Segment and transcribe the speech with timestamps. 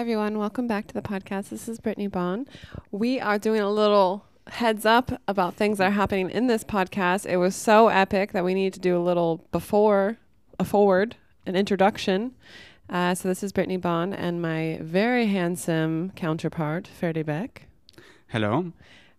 [0.00, 0.38] Hi, everyone.
[0.38, 1.50] Welcome back to the podcast.
[1.50, 2.48] This is Brittnee Bond.
[2.90, 7.26] We are doing a little heads up about things that are happening in this podcast.
[7.26, 10.16] It was so epic that we need to do a little before,
[10.58, 12.34] a forward, an introduction.
[12.88, 17.66] Uh, so, this is Brittnee Bond and my very handsome counterpart, Ferdi Beck.
[18.28, 18.72] Hello.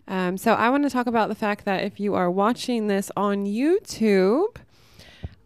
[0.08, 3.12] Um, so, I want to talk about the fact that if you are watching this
[3.16, 4.56] on YouTube,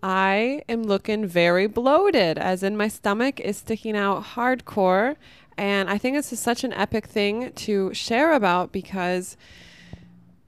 [0.08, 5.16] I am looking very bloated, as in my stomach is sticking out hardcore.
[5.58, 9.36] And I think this is such an epic thing to share about because,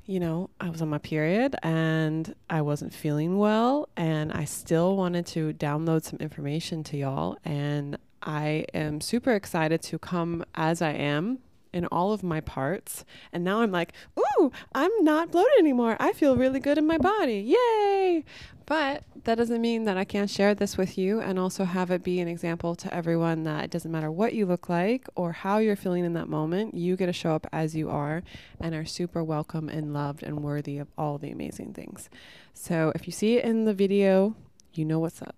[0.05, 4.95] you know, I was on my period and I wasn't feeling well, and I still
[4.95, 7.39] wanted to download some information to y'all.
[7.43, 11.39] And I am super excited to come as I am
[11.73, 13.05] in all of my parts.
[13.33, 15.97] And now I'm like, ooh, I'm not bloated anymore.
[15.99, 17.39] I feel really good in my body.
[17.39, 18.23] Yay!
[18.67, 22.03] But that doesn't mean that I can't share this with you and also have it
[22.03, 25.59] be an example to everyone that it doesn't matter what you look like or how
[25.59, 28.23] you're feeling in that moment, you get to show up as you are
[28.59, 32.09] and are super welcome and loved and worthy of all the amazing things.
[32.53, 34.35] So if you see it in the video,
[34.73, 35.37] you know what's up.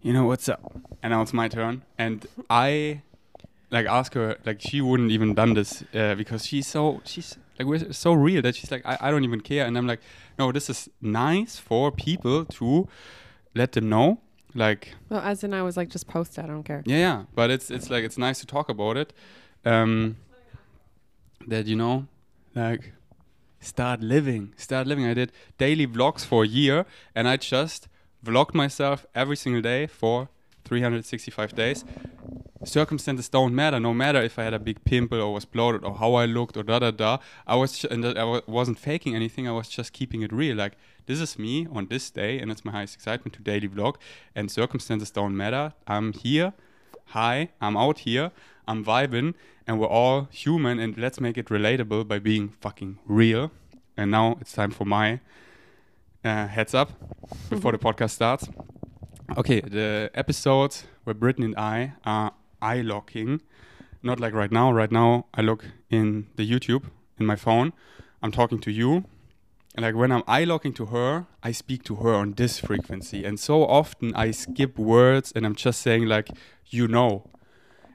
[0.00, 0.80] You know what's up?
[1.02, 1.82] And now it's my turn.
[1.98, 3.02] And I
[3.72, 7.66] like ask her like she wouldn't even done this uh, because she's so she's like
[7.66, 10.00] we're so real that she's like I, I don't even care and I'm like
[10.38, 12.88] no this is nice for people to
[13.54, 14.18] let them know
[14.54, 16.44] like Well, as in I was like, just post it.
[16.44, 16.82] I don't care.
[16.86, 19.12] yeah yeah but it's it's like it's nice to talk about it
[19.64, 20.16] um
[21.46, 22.06] that you know
[22.54, 22.92] like
[23.60, 27.88] start living start living I did daily vlogs for a year and I just
[28.24, 30.28] vlogged myself every single day for
[30.64, 31.84] 365 days
[32.66, 33.78] circumstances don't matter.
[33.80, 36.56] No matter if I had a big pimple or was bloated or how I looked
[36.56, 37.18] or da da da.
[37.46, 39.46] I was j- and I w- wasn't faking anything.
[39.48, 40.56] I was just keeping it real.
[40.56, 40.76] Like
[41.06, 43.96] this is me on this day, and it's my highest excitement to daily vlog.
[44.34, 45.74] And circumstances don't matter.
[45.86, 46.54] I'm here.
[47.08, 48.30] Hi, I'm out here.
[48.66, 49.34] I'm vibing,
[49.66, 50.78] and we're all human.
[50.78, 53.50] And let's make it relatable by being fucking real.
[53.96, 55.20] And now it's time for my
[56.24, 56.92] uh, heads up
[57.50, 58.48] before the podcast starts.
[59.30, 63.40] Okay, the episode where Brittnee and I are eye locking.
[64.02, 64.70] Not like right now.
[64.70, 66.84] Right now, I look in the YouTube
[67.18, 67.72] in my phone.
[68.22, 69.04] I'm talking to you.
[69.74, 73.24] And like when I'm eye locking to her, I speak to her on this frequency.
[73.24, 76.28] And so often I skip words and I'm just saying, like,
[76.66, 77.30] you know.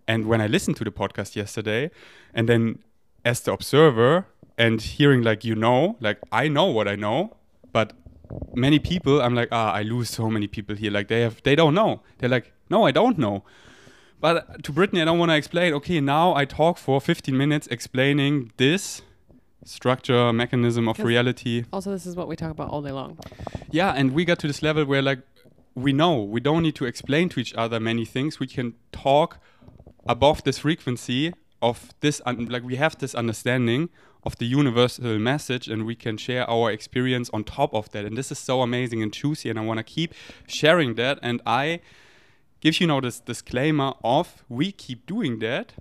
[0.07, 1.91] And when I listened to the podcast yesterday,
[2.34, 2.79] and then
[3.23, 4.25] as the observer
[4.57, 7.38] and hearing, like, you know, like, I know what I know,
[7.72, 7.94] but
[8.53, 10.91] many people, I'm like, ah, I lose so many people here.
[10.91, 12.01] Like, they have, they don't know.
[12.17, 13.44] They're like, no, I don't know.
[14.22, 15.73] But to Brittnee, I don't want to explain.
[15.73, 19.01] Okay, now I talk for 15 minutes explaining this
[19.63, 21.66] structure, mechanism of reality.
[21.72, 23.17] Also, this is what we talk about all day long.
[23.72, 25.19] Yeah, and we got to this level where like
[25.75, 28.40] we know we don't need to explain to each other many things.
[28.40, 29.40] We can talk
[30.06, 33.90] above this frequency of this, un- like we have this understanding
[34.24, 38.06] of the universal message, and we can share our experience on top of that.
[38.06, 40.14] And this is so amazing and juicy, and I want to keep
[40.47, 41.20] sharing that.
[41.22, 41.80] And I
[42.59, 45.74] give you now this disclaimer of we keep doing that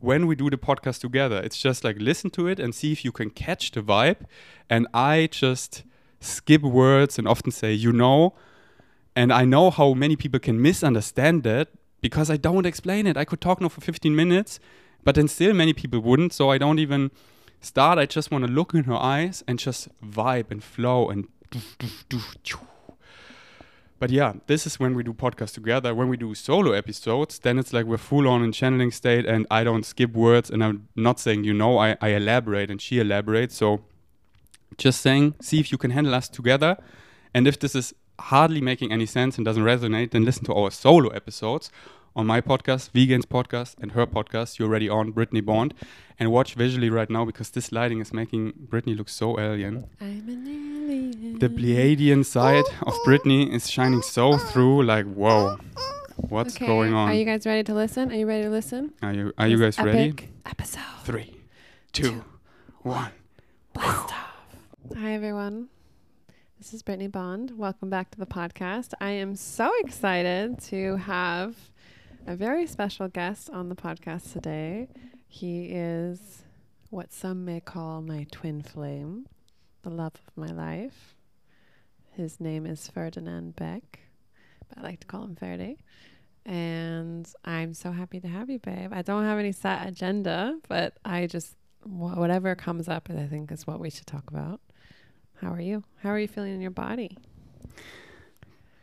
[0.00, 1.40] when we do the podcast together.
[1.40, 4.24] It's just like listen to it and see if you can catch the vibe.
[4.68, 5.84] And I just
[6.20, 8.34] skip words and often say, you know,
[9.14, 11.68] and I know how many people can misunderstand that
[12.00, 13.16] because I don't explain it.
[13.16, 14.58] I could talk now for 15 minutes,
[15.04, 16.32] but then still many people wouldn't.
[16.32, 17.10] So I don't even
[17.60, 17.98] start.
[17.98, 21.28] I just want to look in her eyes and just vibe and flow and.
[21.50, 21.76] doof,
[22.08, 22.60] doof, doof.
[24.02, 25.94] But yeah, this is when we do podcasts together.
[25.94, 29.46] When we do solo episodes, then it's like we're full on in channeling state and
[29.48, 32.98] I don't skip words and I'm not saying you know, I, I elaborate and she
[32.98, 33.54] elaborates.
[33.54, 33.84] So
[34.76, 36.78] just saying, see if you can handle us together.
[37.32, 40.72] And if this is hardly making any sense and doesn't resonate, then listen to our
[40.72, 41.70] solo episodes
[42.14, 45.74] on my podcast, Vegan's podcast, and her podcast, You're Already On, Brittnee Bond.
[46.18, 49.88] And watch visually right now because this lighting is making Brittnee look so alien.
[50.00, 51.38] I'm an alien.
[51.38, 55.56] The Pleiadian side oh, of Brittnee oh, is shining so oh, through, like, whoa,
[56.16, 57.08] what's Okay, going on?
[57.08, 58.12] Are you guys ready to listen?
[58.12, 58.92] Are you ready to listen?
[59.02, 60.10] Are you, are you guys ready?
[60.10, 60.80] epic Episode.
[61.04, 61.36] Three,
[61.92, 62.24] two,
[62.82, 63.10] one.
[63.72, 64.56] Blast off.
[64.96, 65.68] Hi, everyone.
[66.58, 67.52] This is Brittnee Bond.
[67.56, 68.92] Welcome back to the podcast.
[69.00, 71.71] I am so excited to have
[72.26, 74.88] a very special guest on the podcast today.
[75.26, 76.42] He is
[76.90, 79.26] what some may call my twin flame,
[79.82, 81.16] the love of my life.
[82.12, 84.00] His name is Ferdinand Beck,
[84.68, 85.78] but I like to call him Ferdi.
[86.44, 88.92] And I'm so happy to have you, babe.
[88.92, 93.50] I don't have any set agenda, but I just wha- whatever comes up, I think
[93.50, 94.60] is what we should talk about.
[95.40, 95.84] How are you?
[96.02, 97.16] How are you feeling in your body?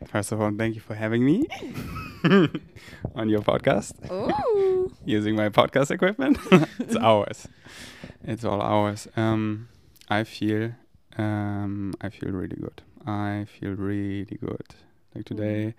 [0.08, 1.46] First of all, thank you for having me
[3.16, 4.92] on your podcast Ooh.
[5.06, 6.38] using my podcast equipment.
[6.80, 7.48] it's ours.
[8.24, 9.08] It's all ours.
[9.18, 9.68] Um,
[10.10, 10.72] I feel,
[11.18, 12.82] um, I feel really good.
[13.06, 14.66] I feel really good.
[15.14, 15.76] Like today,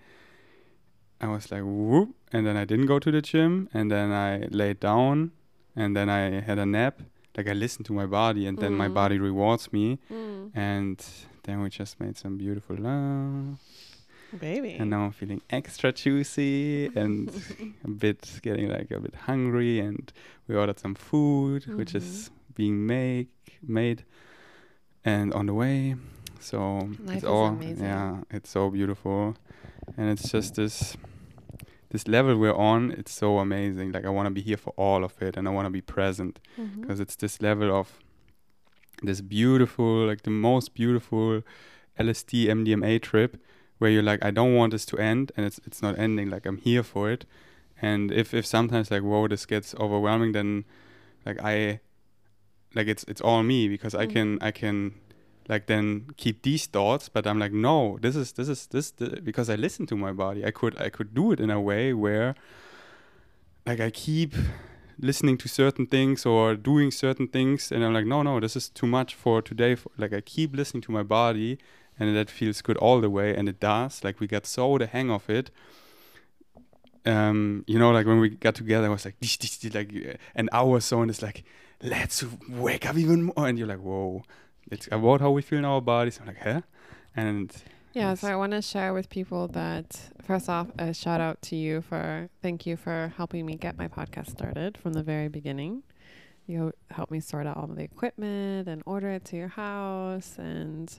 [1.21, 4.47] I was like whoop, and then I didn't go to the gym, and then I
[4.51, 5.33] laid down,
[5.77, 7.01] and then I had a nap.
[7.37, 8.95] Like I listened to my body, and then my Mm.
[8.95, 10.51] body rewards me, Mm.
[10.55, 11.05] and
[11.45, 13.59] then we just made some beautiful love.
[14.39, 14.75] Baby.
[14.75, 17.31] And now I'm feeling extra juicy and
[17.85, 19.81] a bit getting like a bit hungry.
[19.81, 20.13] And
[20.47, 22.53] we ordered some food, which is mm-hmm.
[22.55, 23.29] being make
[23.63, 24.05] made
[25.05, 25.97] and on the way.
[26.39, 27.85] So Life it's is all amazing.
[27.85, 29.37] yeah, it's so beautiful,
[29.97, 30.97] and it's just this
[31.91, 32.93] this level we're on.
[32.93, 33.93] It's so amazing.
[33.93, 35.83] Like I want to be here for all of it, and I want to be
[35.83, 36.81] present mm-hmm.
[36.81, 37.99] because it's this level of
[39.03, 41.43] this beautiful, like the most beautiful
[41.99, 43.37] LSD MDMA trip
[43.81, 46.31] where you're like, I don't want this to end, and it's it's not ending.
[46.31, 47.25] Like I'm here for it,
[47.83, 50.65] and if if sometimes like whoa this gets overwhelming, then
[51.27, 51.81] like I
[52.75, 54.13] like it's it's all me because I mm.
[54.13, 54.95] can I can
[55.51, 59.21] like then keep these thoughts but i'm like no this is this is this the,
[59.21, 61.93] because i listen to my body i could i could do it in a way
[61.93, 62.37] where
[63.67, 64.33] like i keep
[65.01, 68.69] listening to certain things or doing certain things and i'm like no no this is
[68.69, 71.59] too much for today for, like i keep listening to my body
[72.01, 74.87] and that feels good all the way and it does like we got so the
[74.87, 75.51] hang of it.
[77.07, 79.91] Um you know like when we got together i was like "Dish, dish, dish," like
[79.95, 81.45] uh, an hour or so and it's like
[81.83, 84.23] let's wake up even more and you're like whoa
[84.71, 86.19] it's about how we feel in our bodies.
[86.21, 86.61] I'm like huh?
[87.17, 87.51] And
[87.93, 91.57] Yeah, so I want to share with people that first off, a shout out to
[91.57, 95.83] you for thank you for helping me get my podcast started from the very beginning.
[96.47, 100.93] You helped me sort out all the equipment and order it to your house, and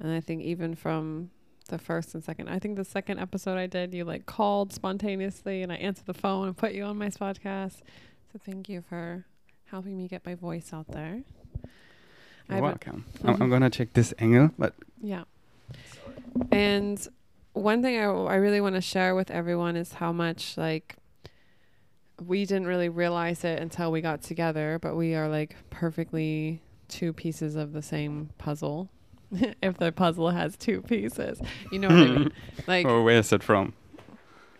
[0.00, 1.30] and I think even from
[1.68, 5.62] the first and second, I think the second episode I did, you like called spontaneously,
[5.62, 7.80] and I answered the phone and put you on my podcast.
[8.32, 9.26] So thank you for
[9.66, 11.22] helping me get my voice out there.
[12.48, 13.50] You're welcome I'm, I'm Mhm.
[13.50, 15.24] gonna check this angle but Yeah.
[16.50, 17.06] And
[17.52, 20.96] one thing I, I really want to share with everyone is how much like
[22.24, 27.12] we didn't really realize it until we got together, but we are like perfectly two
[27.12, 28.88] pieces of the same puzzle.
[29.62, 31.40] if the puzzle has two pieces,
[31.72, 32.32] you know what I mean?
[32.66, 33.74] Like oh where is it from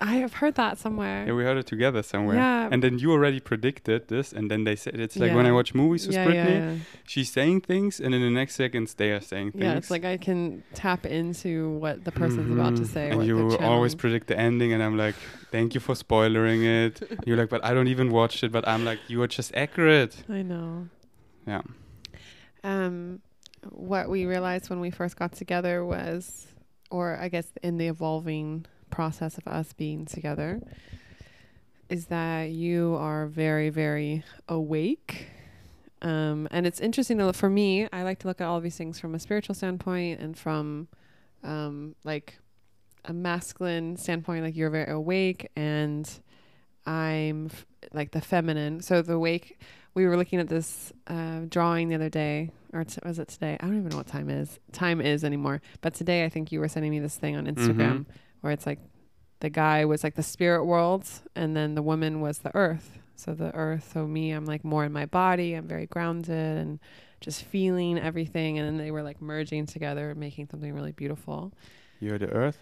[0.00, 1.26] I have heard that somewhere.
[1.26, 2.68] yeah we heard it together somewhere Yeah.
[2.70, 5.74] and then you already predicted this and then they said it's like when i watch
[5.74, 6.76] movies with yeah, Brittnee yeah, yeah.
[7.04, 10.04] she's saying things and in the next seconds they are saying things Yeah, it's like
[10.04, 13.10] I can tap into what the person's about to say.
[13.10, 15.16] And you always predict the ending, and I'm like,
[15.50, 17.02] thank you for spoiling it.
[17.26, 18.52] You're like, but I don't even watch it.
[18.52, 20.12] But I'm like, you are just accurate.
[20.28, 20.88] I know.
[21.46, 21.62] Yeah.
[22.64, 23.20] um,
[23.70, 26.46] what we realized when we first got together was,
[26.90, 30.60] or I guess in the evolving process of us being together,
[31.88, 35.28] is that you are very, very awake.
[36.02, 38.76] Um, and it's interesting to look, for me, I like to look at all these
[38.76, 40.88] things from a spiritual standpoint and from
[41.42, 42.38] um, like
[43.04, 46.08] a masculine standpoint, like you're very awake and
[46.86, 48.80] I'm f- like the feminine.
[48.80, 49.60] So the awake,
[49.98, 53.56] we were looking at this uh, drawing the other day, or t- was it today?
[53.60, 55.60] I don't even know what time is time is anymore.
[55.80, 58.06] But today, I think you were sending me this thing on Instagram
[58.40, 58.78] where it's like
[59.40, 61.04] the guy was like the spirit world,
[61.34, 62.98] and then the woman was the earth.
[63.16, 65.54] So the earth, so me, I'm like more in my body.
[65.54, 66.78] I'm very grounded and
[67.20, 71.52] just feeling everything, and then they were like merging together, making something really beautiful.
[71.99, 72.58] You're the earth,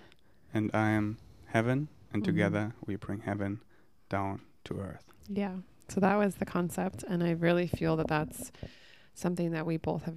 [0.55, 2.27] and I am heaven, and Mhm.
[2.27, 3.61] together we bring heaven
[4.09, 5.05] down to earth.
[5.29, 5.57] Yeah.
[5.89, 7.05] So that was the concept.
[7.07, 8.53] And I really feel that that's
[9.15, 10.17] something that we both have.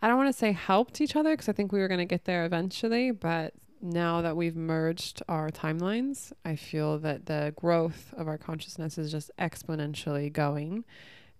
[0.00, 2.04] I don't want to say helped each other because I think we were going to
[2.04, 3.10] get there eventually.
[3.10, 8.98] But now that we've merged our timelines, I feel that the growth of our consciousness
[8.98, 10.84] is just exponentially going.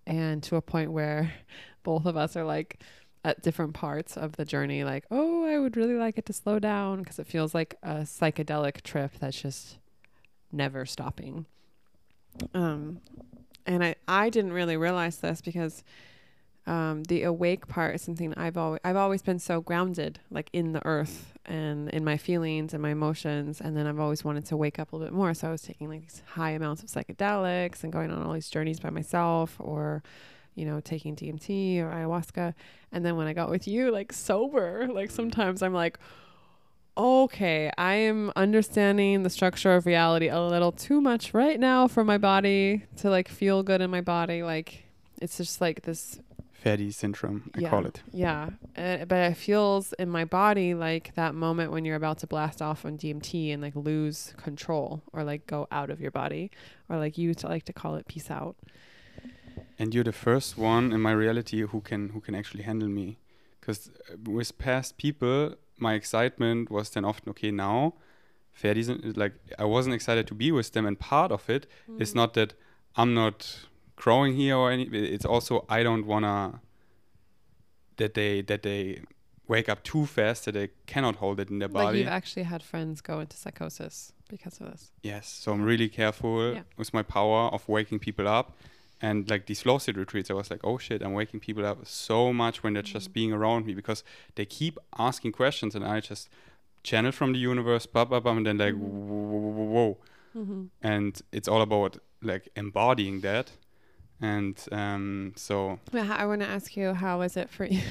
[0.05, 1.33] And to a point where
[1.83, 2.81] both of us are like,
[3.23, 6.59] at different parts of the journey, like, oh, I would really like it to slow
[6.59, 9.77] down because it feels like a psychedelic trip that's just
[10.51, 11.45] never stopping.
[12.53, 13.01] Um,
[13.65, 15.83] and I, I didn't really realize this because
[16.65, 20.73] um, the awake part is something I've always I've always been so grounded, like in
[20.73, 23.59] the earth and in my feelings and my emotions.
[23.59, 25.33] And then I've always wanted to wake up a little bit more.
[25.33, 28.49] So I was taking like these high amounts of psychedelics and going on all these
[28.49, 30.03] journeys by myself, or
[30.53, 32.53] you know, taking DMT or ayahuasca.
[32.91, 35.97] And then when I got with you, like sober, like sometimes I'm like,
[36.99, 42.03] okay, I am understanding the structure of reality a little too much right now for
[42.03, 44.43] my body to like feel good in my body.
[44.43, 44.83] Like
[45.21, 46.19] it's just like this
[46.53, 47.69] fatty syndrome, I yeah.
[47.69, 48.01] call it.
[48.11, 48.49] Yeah.
[48.75, 52.61] Uh, but it feels in my body like that moment when you're about to blast
[52.61, 56.51] off on DMT and like lose control or like go out of your body
[56.89, 58.57] or like you to like to call it peace out.
[59.77, 63.19] And you're the first one in my reality who can who can actually handle me,
[63.59, 63.89] because
[64.25, 67.93] with past people, my excitement was then often okay now.
[68.59, 71.67] Ferdi syn- like I wasn't excited to be with them, and part of it
[71.97, 72.15] is mm.
[72.15, 72.53] not that
[72.95, 74.83] I'm not growing here or any.
[74.83, 76.61] It's also I don't wanna
[77.97, 79.01] that they that they
[79.47, 81.99] wake up too fast that they cannot hold it in their Like body.
[81.99, 84.91] you've actually had friends go into psychosis because of this.
[85.01, 86.61] Yes, so I'm really careful Yeah.
[86.77, 88.55] with my power of waking people up.
[89.01, 91.85] And like these flow state retreats, I was like, oh shit, I'm waking people up
[91.85, 94.03] so much when they're just being around me because
[94.35, 96.29] they keep asking questions and I just
[96.83, 99.97] channel from the universe, blah, blah, blah, and then like, whoa, whoa, whoa, whoa.
[100.35, 100.65] Mm-hmm.
[100.81, 103.51] And it's all about like embodying that.
[104.21, 107.81] And um, so, I want to ask you, how is it for you?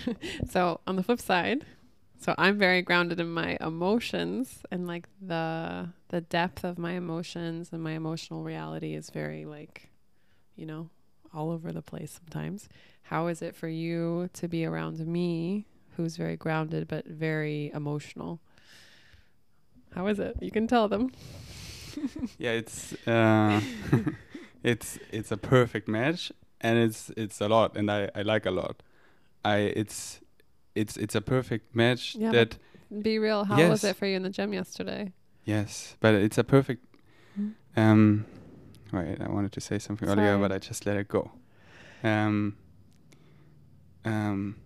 [0.49, 1.65] so on the flip side,
[2.21, 7.71] so I'm very grounded in my emotions and like the the depth of my emotions
[7.73, 9.88] and my emotional reality is very like,
[10.57, 10.91] you know,
[11.35, 12.69] all over the place sometimes.
[13.03, 15.67] How is it for you to be around me,
[15.97, 18.41] who's very grounded but very emotional?
[19.95, 20.37] How is it?
[20.41, 21.11] You can tell them.
[22.39, 23.61] yeah, it's uh,
[24.63, 26.31] it's it's a perfect match,
[26.61, 28.83] and it's it's a lot, and I I like a lot.
[29.45, 30.21] I it's
[30.75, 32.59] it's it's a perfect match Yeah, that
[33.03, 33.45] Be real.
[33.45, 35.13] How was it for you in the gym yesterday?
[35.45, 36.85] yes, but it's a perfect.
[37.41, 37.55] Mm.
[37.77, 38.27] Um,
[38.92, 41.30] wait, I wanted to say something earlier, but I just let it go.
[42.02, 42.57] Um.
[44.04, 44.57] Um.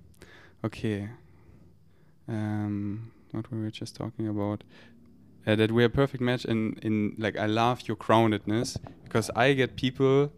[0.65, 1.09] Okay.
[2.29, 3.11] Um.
[3.33, 4.63] What were we just talking about?
[5.47, 9.55] Uh, that we're a perfect match in in like I love your groundedness because I
[9.55, 10.31] get people,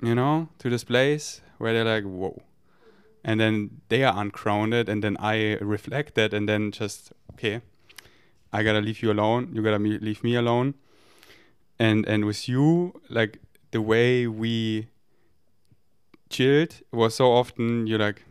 [0.00, 2.42] you know, to this place where they're like, whoa,
[3.24, 7.60] and then they are ungrounded, and then I reflect that, and then just okay,
[8.52, 9.50] I gotta leave you alone.
[9.52, 10.74] You gotta me- leave me alone,
[11.78, 13.38] and and with you, like
[13.70, 14.88] the way we
[16.30, 18.24] chilled was so often you're like,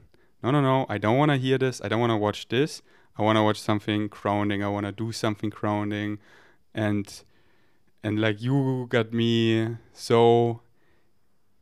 [0.43, 1.81] no, no, no, I don't want to hear this.
[1.83, 2.81] I don't want to watch this.
[3.17, 4.63] I want to watch something grounding.
[4.63, 6.19] I want to do something grounding,
[6.73, 7.23] and
[8.03, 10.61] and like you got me so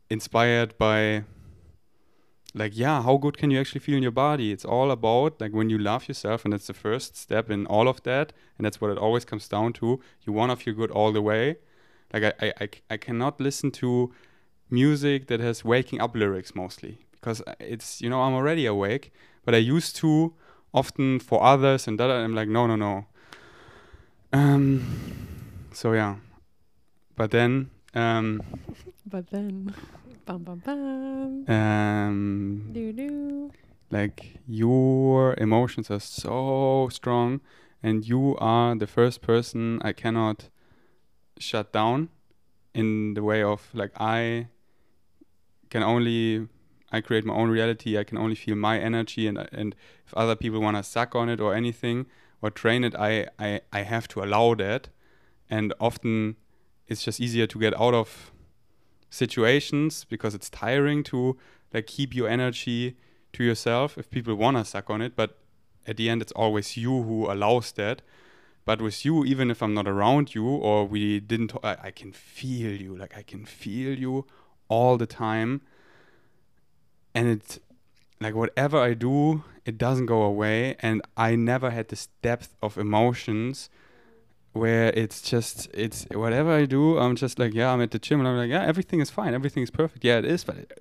[0.08, 1.24] inspired by
[2.54, 5.52] like yeah how good can you actually feel in your body it's all about like
[5.52, 8.80] when you love yourself and that's the first step in all of that and that's
[8.80, 11.56] what it always comes down to you want to feel good all the way
[12.12, 14.12] like I I I cannot listen to
[14.70, 16.98] music that has waking up lyrics mostly.
[17.12, 19.12] Because uh, it's you know i'm already awake
[19.44, 20.32] but i used to
[20.72, 23.04] often for others and that i'm like no no no.
[24.32, 24.82] Um
[25.72, 26.16] so yeah.
[27.16, 28.42] But then um
[29.06, 29.74] But then,
[30.24, 33.50] bum bum bum, um doo doo.
[33.90, 37.40] like your emotions are so strong
[37.82, 40.48] and you are the first person i cannot
[41.40, 42.08] shut down
[42.74, 44.46] in the way of like i
[45.70, 46.46] can only
[46.92, 49.74] i create my own reality i can only feel my energy and and
[50.06, 52.06] if other people want to suck on it or anything
[52.42, 54.88] or train it i i i have to allow that.
[55.52, 56.36] And often
[56.86, 58.30] it's just easier to get out of
[59.10, 61.36] situations because it's tiring to
[61.74, 62.96] like keep your energy
[63.32, 65.38] to yourself if people want to suck on it but
[65.86, 68.02] at the end it's always you who allows that
[68.70, 72.12] but with you even if i'm not around you or we didn't I, I can
[72.12, 74.26] feel you like i can feel you
[74.70, 75.60] all the time.
[77.14, 77.58] And it's
[78.20, 80.76] like whatever i do it doesn't go away.
[80.80, 83.68] And i never had this depth of emotions
[84.52, 88.18] where it's just it's whatever i do i'm just like yeah i'm at the gym
[88.18, 89.34] and i'm like yeah everything is fine.
[89.34, 90.04] Everything is perfect.
[90.04, 90.72] Yeah it is but it,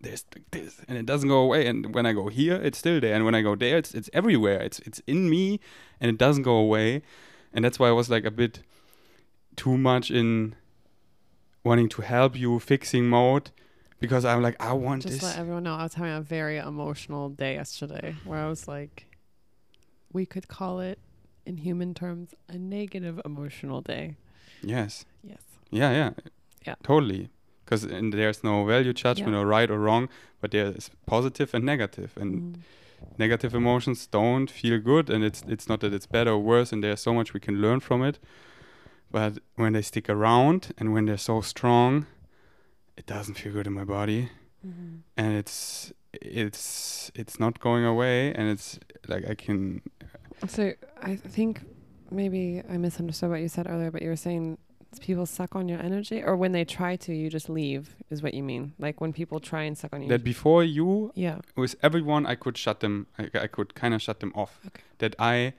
[0.00, 1.66] there's like this and it doesn't go away.
[1.66, 3.14] And when i go here it's still there.
[3.14, 4.60] And when i go there it's it's everywhere.
[4.60, 5.60] It's it's in me
[6.00, 7.02] and it doesn't go away.
[7.52, 8.60] And that's why i was like a bit
[9.56, 10.54] too much in
[11.64, 13.50] wanting to help you fixing mode
[13.98, 16.58] because i'm like i want Just this let everyone know I was having a very
[16.58, 19.06] emotional day yesterday where I was like,
[20.12, 20.98] we could call it
[21.46, 24.16] in human terms a negative emotional day.
[24.62, 25.06] yes.
[25.24, 25.40] Yes.
[25.70, 26.10] yeah yeah.
[26.66, 26.74] Yeah.
[26.82, 27.30] totally
[27.66, 29.40] because there's no value judgment Yeah.
[29.40, 30.08] or right or wrong
[30.40, 33.18] but there's positive and negative and Mm.
[33.18, 36.82] negative emotions don't feel good and it's it's not that it's better or worse and
[36.82, 38.18] there's so much we can learn from it
[39.10, 42.06] but when they stick around and when they're so strong
[42.96, 44.30] it doesn't feel good in my body
[44.66, 45.00] Mhm.
[45.16, 49.82] and it's it's it's not going away and it's like i can
[50.48, 50.72] So
[51.12, 51.60] I think
[52.10, 54.58] maybe I misunderstood what you said earlier, but you were saying
[54.98, 57.96] people suck on your energy, or when they try to, you just leave.
[58.10, 58.72] Is what you mean?
[58.78, 60.08] Like when people try and suck on you.
[60.08, 61.38] That before you, yeah.
[61.56, 63.06] with everyone, I could shut them.
[63.18, 64.60] I, I could kind of shut them off.
[64.66, 64.82] Okay.
[64.98, 65.54] That I,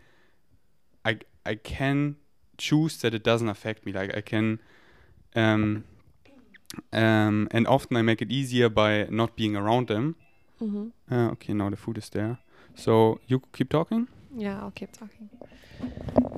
[1.05, 2.17] I, I can
[2.57, 3.91] choose that it doesn't affect me.
[3.91, 4.59] Like I can,
[5.35, 5.83] um,
[6.91, 10.15] um, and often I make it easier by not being around them.
[10.61, 11.13] Mm-hmm.
[11.13, 12.39] Uh, okay, now the food is there.
[12.75, 14.07] So you keep talking.
[14.35, 15.29] Yeah, I'll keep talking.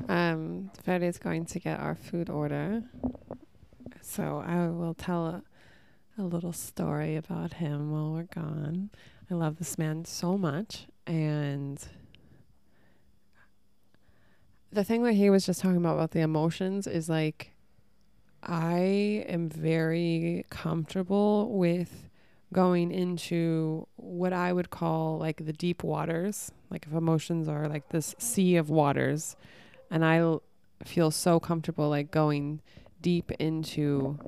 [0.08, 2.84] Um, is going to get our food order,
[4.01, 5.43] so I will tell a,
[6.17, 8.89] a little story about him while we're gone.
[9.29, 11.79] I love this man so much, and
[14.72, 17.51] the thing that he was just talking about about the emotions is like,
[18.41, 22.09] I am very comfortable with
[22.51, 26.51] going into what I would call like the deep waters.
[26.70, 29.36] Like if emotions are like this sea of waters,
[29.91, 30.44] and I l-
[30.84, 32.62] feel so comfortable like going
[33.01, 34.20] deep into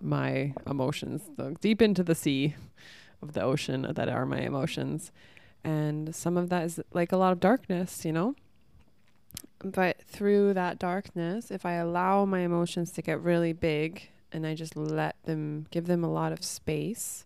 [0.00, 2.54] my emotions, the, deep into the sea
[3.22, 5.10] of the ocean uh, that are my emotions.
[5.64, 8.34] And some of that is like a lot of darkness, you know?
[9.64, 14.54] But through that darkness, if I allow my emotions to get really big and I
[14.54, 17.24] just let them give them a lot of space,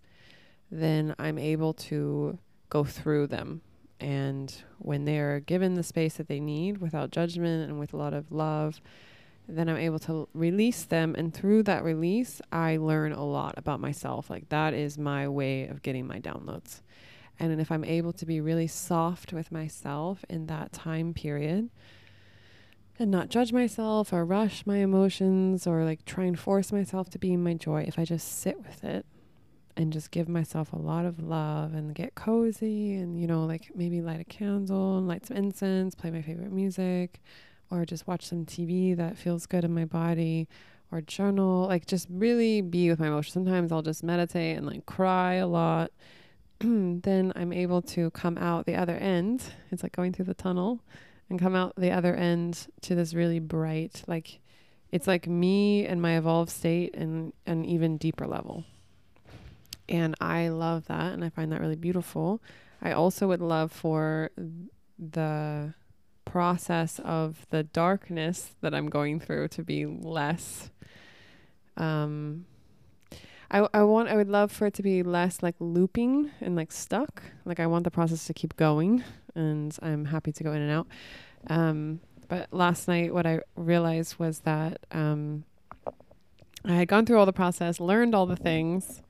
[0.70, 3.62] then I'm able to go through them.
[3.98, 8.14] And when they're given the space that they need without judgment and with a lot
[8.14, 8.80] of love,
[9.46, 11.14] then I'm able to release them.
[11.18, 14.30] And through that release, I learn a lot about myself.
[14.30, 16.80] Like that is my way of getting my downloads.
[17.38, 21.70] And if I'm able to be really soft with myself in that time period
[22.98, 27.18] and not judge myself or rush my emotions or like try and force myself to
[27.18, 29.04] be in my joy, if I just sit with it
[29.80, 33.70] and just give myself a lot of love and get cozy and you know like
[33.74, 37.20] maybe light a candle and light some incense play my favorite music
[37.70, 40.46] or just watch some tv that feels good in my body
[40.92, 43.32] or journal like just really be with my emotions.
[43.32, 45.90] Sometimes i'll just meditate and like cry a lot.
[46.60, 49.42] Then i'm able to come out the other end.
[49.70, 50.80] It's like going through the tunnel
[51.30, 54.40] and come out the other end to this really bright like
[54.90, 58.64] it's like me and my evolved state and an even deeper level
[59.90, 62.40] and I love that and I find that really beautiful.
[62.80, 64.30] I also would love for
[64.98, 65.74] the
[66.24, 70.70] process of the darkness that I'm going through to be less
[71.76, 72.44] um
[73.50, 76.70] I I want I would love for it to be less like looping and like
[76.70, 77.22] stuck.
[77.44, 79.02] Like I want the process to keep going
[79.34, 80.86] and I'm happy to go in and out.
[81.48, 85.44] Um but last night what I realized was that um
[86.64, 89.02] I had gone through all the process, learned all the things,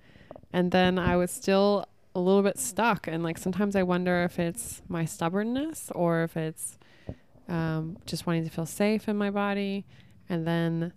[0.53, 3.07] and then I was still a little bit stuck.
[3.07, 6.79] And like sometimes I wonder if it's my stubbornness or if it's
[7.49, 9.85] um, just wanting to feel safe in my body.
[10.29, 10.93] And then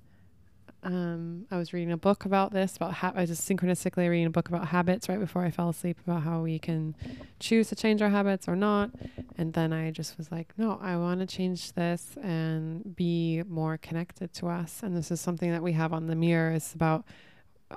[0.84, 2.76] um, I was reading a book about this.
[2.76, 5.70] About ha- I was just synchronistically reading a book about habits right before I fell
[5.70, 6.96] asleep about how we can
[7.40, 8.92] choose to change our habits or not.
[9.38, 13.78] And then I just was like, no, I want to change this and be more
[13.78, 14.82] connected to us.
[14.84, 16.52] And this is something that we have on the mirror.
[16.52, 17.06] It's about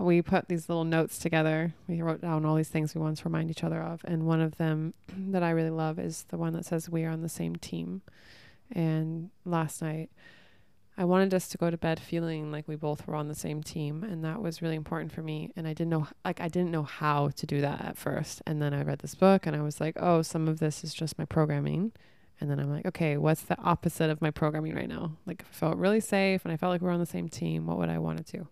[0.01, 1.75] we put these little notes together.
[1.89, 4.03] We wrote down all these things we want to remind each other of.
[4.05, 4.95] And one of them
[5.31, 8.03] that I really love is the one that says, We are on the same team.
[8.73, 10.11] And last night,
[10.99, 13.63] I wanted us to go to bed feeling like we both were on the same
[13.63, 14.03] team.
[14.03, 15.53] And that was really important for me.
[15.55, 18.43] And I didn't know, like, I didn't know how to do that at first.
[18.47, 20.95] And then I read this book and I was like, Oh, some of this is
[20.95, 21.93] just my programming.
[22.41, 25.13] And then I'm like, okay, what's the opposite of my programming right now?
[25.25, 27.31] Like, if I felt really safe and I felt like we were on the same
[27.31, 28.47] team, what would I want to do?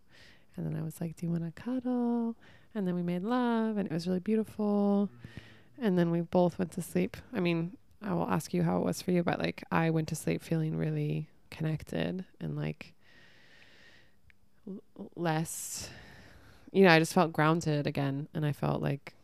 [0.57, 2.37] And then I was like, Do you want to cuddle?
[2.75, 5.09] And then we made love and it was really beautiful.
[5.81, 7.17] And then we both went to sleep.
[7.33, 10.09] I mean, I will ask you how it was for you, but like I went
[10.09, 12.95] to sleep feeling really connected and like
[14.69, 14.83] l-
[15.17, 15.89] less,
[16.73, 18.29] you know, I just felt grounded again.
[18.35, 19.15] And I felt like,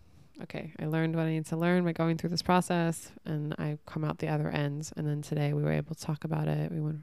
[0.42, 3.78] okay, I learned what I need to learn by going through this process and I
[3.86, 4.90] come out the other end.
[4.96, 6.70] And then today we were able to talk about it.
[6.72, 7.02] We went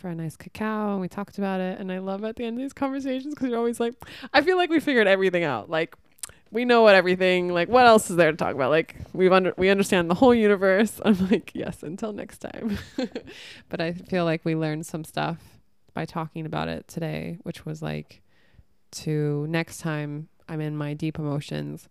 [0.00, 1.78] for a nice cacao and we talked about it.
[1.78, 3.94] And I love at the end of these conversations because you're always like,
[4.32, 5.70] I feel like we figured everything out.
[5.70, 5.94] Like,
[6.50, 9.54] we know what everything like what else is there to talk about like we've under
[9.56, 12.76] we understand the whole universe i'm like yes until next time
[13.68, 15.38] but i feel like we learned some stuff
[15.94, 18.20] by talking about it today which was like
[18.90, 21.88] to next time i'm in my deep emotions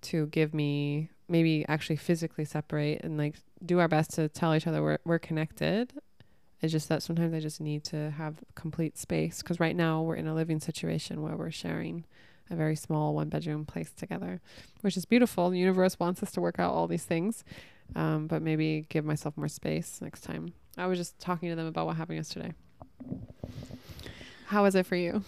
[0.00, 3.34] to give me maybe actually physically separate and like
[3.64, 5.92] do our best to tell each other we're, we're connected
[6.62, 10.16] it's just that sometimes i just need to have complete space because right now we're
[10.16, 12.04] in a living situation where we're sharing
[12.50, 14.40] a very small one bedroom place together,
[14.80, 15.50] which is beautiful.
[15.50, 17.44] The universe wants us to work out all these things,
[17.94, 20.52] um, but maybe give myself more space next time.
[20.76, 22.54] I was just talking to them about what happened yesterday.
[24.46, 25.22] How was it for you?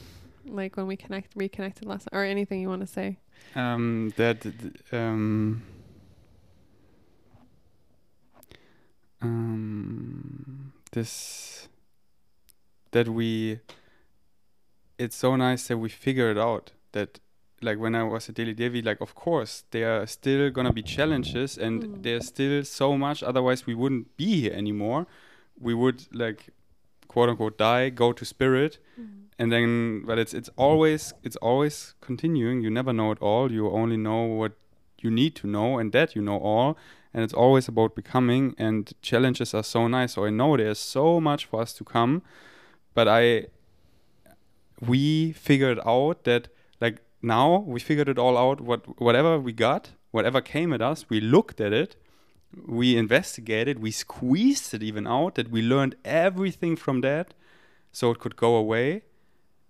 [0.47, 3.19] Like when we connect, reconnected last, or anything you want to say?
[3.55, 4.45] um, that
[4.93, 5.63] um,
[9.21, 10.52] um,
[10.93, 11.69] this
[12.93, 13.59] that we
[14.99, 17.19] it's so nice that we figure it out that
[17.61, 20.83] like when I was at Daily Devi, like of course there are still gonna be
[20.83, 22.03] challenges and Mm.
[22.03, 25.07] there's still so much otherwise we wouldn't be here anymore.
[25.59, 26.51] We would like
[27.09, 28.79] quote unquote die, go to spirit.
[29.39, 32.61] And then but it's it's always it's always continuing.
[32.63, 33.51] You never know it all.
[33.51, 34.53] You only know what
[35.01, 36.77] you need to know and that you know all
[37.15, 40.15] and it's always about becoming and challenges are so nice.
[40.15, 42.23] So i know there's so much for us to come
[42.95, 43.47] but i
[44.81, 46.49] we figured out that
[46.81, 48.61] like now we figured it all out.
[48.61, 51.97] What whatever we got whatever came at us we looked at it
[52.67, 57.33] we investigated we squeezed it even out that we learned everything from that
[57.93, 59.03] so it could go away.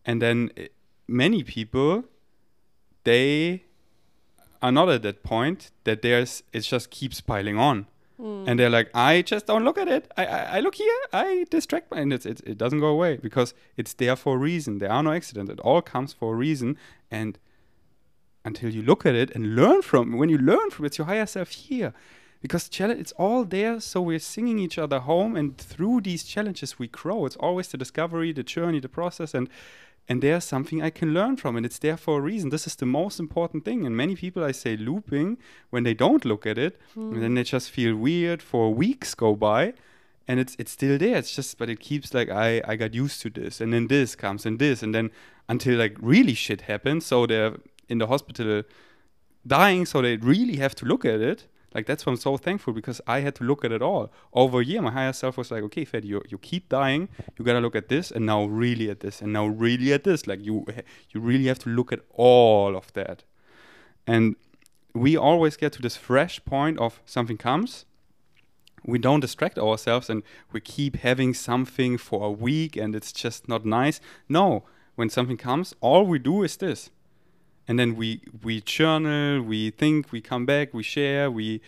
[0.04, 0.68] And then eh,
[1.06, 2.04] many people
[3.04, 3.64] they
[4.62, 7.86] are not at that point that there's it just keeps piling on.
[8.20, 8.44] Mm.
[8.46, 10.12] and they're like i just don't look at it.
[10.16, 11.00] I i, I look here.
[11.12, 14.38] I distract my and it's, it's, it doesn't go away because it's there for a
[14.38, 14.78] reason.
[14.78, 15.50] There are no accidents.
[15.50, 16.76] It all comes for a reason.
[17.10, 17.38] And
[18.44, 21.06] until you look at it and learn from when you learn from it, it's your
[21.06, 21.94] higher self here.
[22.40, 23.80] Because challenge it's all there.
[23.80, 25.34] So we're singing each other home.
[25.34, 27.26] And through these challenges we grow.
[27.26, 29.34] It's always the discovery the journey the process.
[29.34, 29.48] And
[30.08, 32.50] and there's something i can learn from and it's there for a reason.
[32.50, 35.38] This is the most important thing and many people i say looping
[35.70, 39.34] when they don't look at it and then they just feel weird for weeks go
[39.36, 39.72] by
[40.28, 41.16] and it's it's still there.
[41.16, 44.14] It's just but it keeps like i i got used to this and then this
[44.16, 45.10] comes and this and then
[45.48, 47.56] until like really shit happens so they're
[47.88, 48.62] in the hospital
[49.46, 52.72] dying so they really have to look at it like that's why i'm so thankful
[52.72, 54.12] because i had to look at it all.
[54.32, 57.08] Over a year my higher self was like okay Fed, you, you keep dying.
[57.38, 60.26] You gotta look at this and now really at this and now really at this.
[60.26, 60.66] Like you
[61.10, 63.24] you really have to look at all of that.
[64.06, 64.36] And
[64.94, 67.86] we always get to this fresh point of something comes.
[68.84, 73.48] We don't distract ourselves and we keep having something for a week and it's just
[73.48, 74.00] not nice.
[74.28, 76.90] No when something comes all we do is this
[77.68, 81.60] and then we we journal we think we come back we share we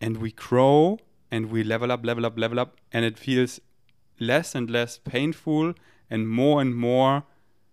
[0.00, 0.98] and we grow
[1.30, 3.60] and we level up level up level up and it feels
[4.18, 5.74] less and less painful
[6.10, 7.24] and more and more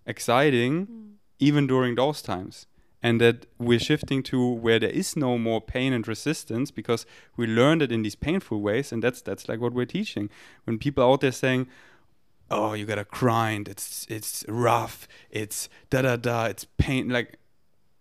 [0.06, 1.12] exciting mm.
[1.39, 2.68] even during those times.
[3.06, 7.46] And that we're shifting to where there is no more pain and resistance because we
[7.46, 10.30] learned it in these painful ways and that's that's like what we're teaching.
[10.63, 11.68] When people out there saying
[12.50, 13.68] oh you gotta grind.
[13.68, 15.08] It's it's rough.
[15.30, 16.46] It's da da da.
[16.46, 17.38] It's pain like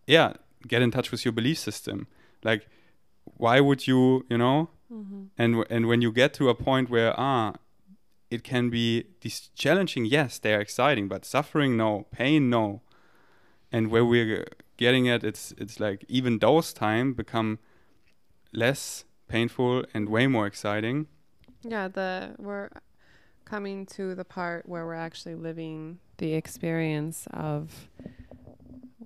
[0.06, 0.32] yeah
[0.68, 2.06] get in touch with your belief system.
[2.44, 2.68] Like
[3.36, 4.68] why would you you know?
[4.92, 5.28] Mhm.
[5.38, 7.54] and and when you get to a point where ah
[8.30, 12.06] it can be these challenging yes they are exciting but suffering no.
[12.10, 12.82] Pain no.
[13.70, 17.58] And where we're getting at it's it's like even those time become
[18.52, 21.06] less painful and way more exciting.
[21.62, 22.68] Yeah, the we're
[23.44, 27.88] coming to the part where we're actually living the experience of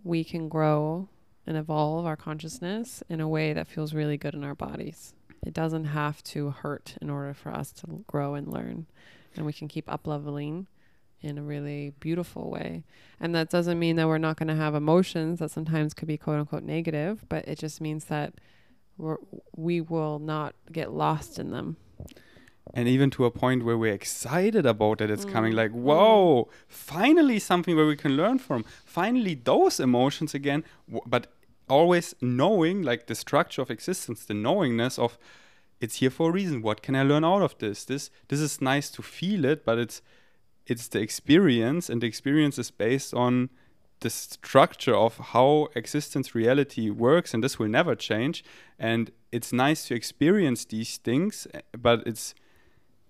[0.07, 1.09] we can grow
[1.49, 5.15] and evolve our consciousness in a way that feels really good in our bodies.
[5.45, 8.87] It doesn't have to hurt in order for us to grow and learn.
[9.35, 10.69] And we can keep up leveling
[11.23, 12.85] in a really beautiful way.
[13.19, 16.17] And that doesn't mean that we're not going to have emotions that sometimes could be
[16.17, 18.35] quote unquote negative, but it just means that
[18.99, 19.17] we're,
[19.57, 21.77] we will not get lost in them.
[22.75, 25.57] And even to a point where we're excited about that it's coming Mm.
[25.57, 28.65] like whoa finally something where we can learn from.
[28.85, 31.33] Finally those emotions again w- but
[31.69, 35.19] always knowing like the structure of existence the knowingness of
[35.81, 36.63] it's here for a reason.
[36.63, 37.85] What can i learn out of this?
[37.85, 40.03] This this is nice to feel it but it's
[40.67, 43.51] it's the experience and the experience is based on
[44.01, 48.45] the structure of how existence reality works and this will never change.
[48.79, 52.35] And it's nice to experience these things eh, but it's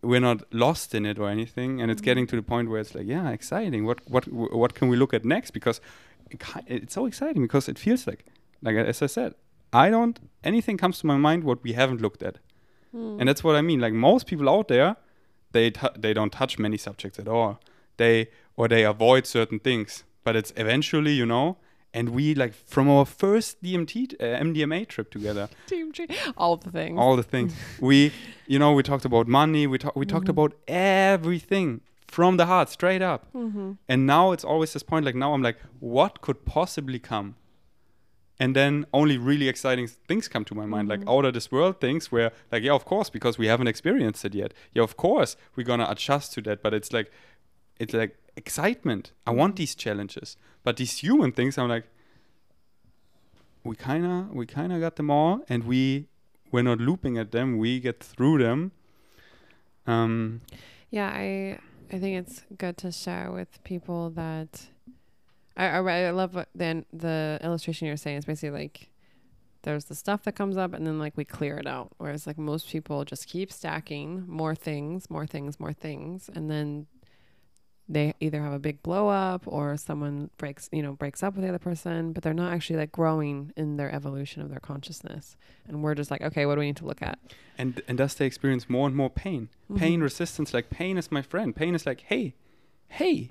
[0.06, 2.04] we're not lost in it or anything and it's mm.
[2.04, 3.84] getting to the point where it's like yeah exciting.
[3.84, 5.50] What what what can we look at next?
[5.52, 5.80] Because
[6.30, 8.24] it it's so exciting because it feels like
[8.62, 9.34] like as i said
[9.72, 12.38] i don't anything comes to my mind what we haven't looked at.
[12.94, 13.18] Mm.
[13.18, 13.80] And that's what i mean.
[13.80, 14.96] Like most people out there
[15.52, 17.60] they tou- they don't touch many subjects at all.
[17.96, 20.04] They or they avoid certain things.
[20.24, 21.58] But it's eventually you know
[21.96, 25.48] and we like from our first dmt uh, mdma trip together.
[25.70, 25.98] DMT,
[26.37, 26.98] all the things.
[27.00, 27.54] all the things.
[27.80, 28.12] We
[28.46, 29.66] you know we talked about money.
[29.66, 31.80] We, talk, we talked about everything
[32.16, 33.22] from the heart straight up.
[33.35, 33.72] Mm-hmm.
[33.88, 37.28] and now it's always this point like now i'm like what could possibly come?
[38.38, 41.80] And then only really exciting things come to my mind like out of this world
[41.80, 44.52] things where like yeah of course because we haven't experienced it yet.
[44.74, 46.62] Yeah of course we're gonna adjust to that.
[46.62, 47.09] But it's like
[47.78, 49.12] it's like excitement.
[49.27, 50.37] I want these challenges.
[50.62, 51.85] But these human things, I'm like,
[53.64, 56.07] we kinda we kinda got them all, and we
[56.53, 57.59] we're not looping at them.
[57.59, 58.72] We get through them.
[59.87, 60.40] Um,
[60.90, 61.59] Yeah, I
[61.92, 64.66] I think it's good to share with people that
[65.57, 68.90] I I, I love what then the illustration you're saying is basically like
[69.62, 71.88] there's the stuff that comes up and then like we clear it out.
[71.99, 76.87] Whereas like most people just keep stacking more things, more things, more things, and then
[77.88, 81.42] they either have a big blow up or someone breaks you know breaks up with
[81.44, 85.37] the other person but they're not actually like growing in their evolution of their consciousness
[85.68, 87.18] and we're just like okay what do we need to look at
[87.57, 89.49] and and thus they experience more and more pain.
[89.77, 90.03] Pain Mhm.
[90.03, 91.57] resistance, like pain is my friend.
[91.57, 92.35] Pain is like, hey,
[92.88, 93.31] hey,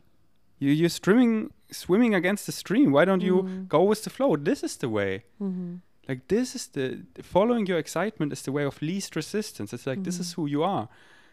[0.59, 2.91] you you're swimming swimming against the stream.
[2.91, 3.67] Why don't you Mhm.
[3.67, 4.35] go with the flow?
[4.35, 5.23] This is the way.
[5.39, 5.75] mm-hmm.
[6.09, 9.73] Like this is the following your excitement is the way of least resistance.
[9.75, 10.87] It's like this is who you are,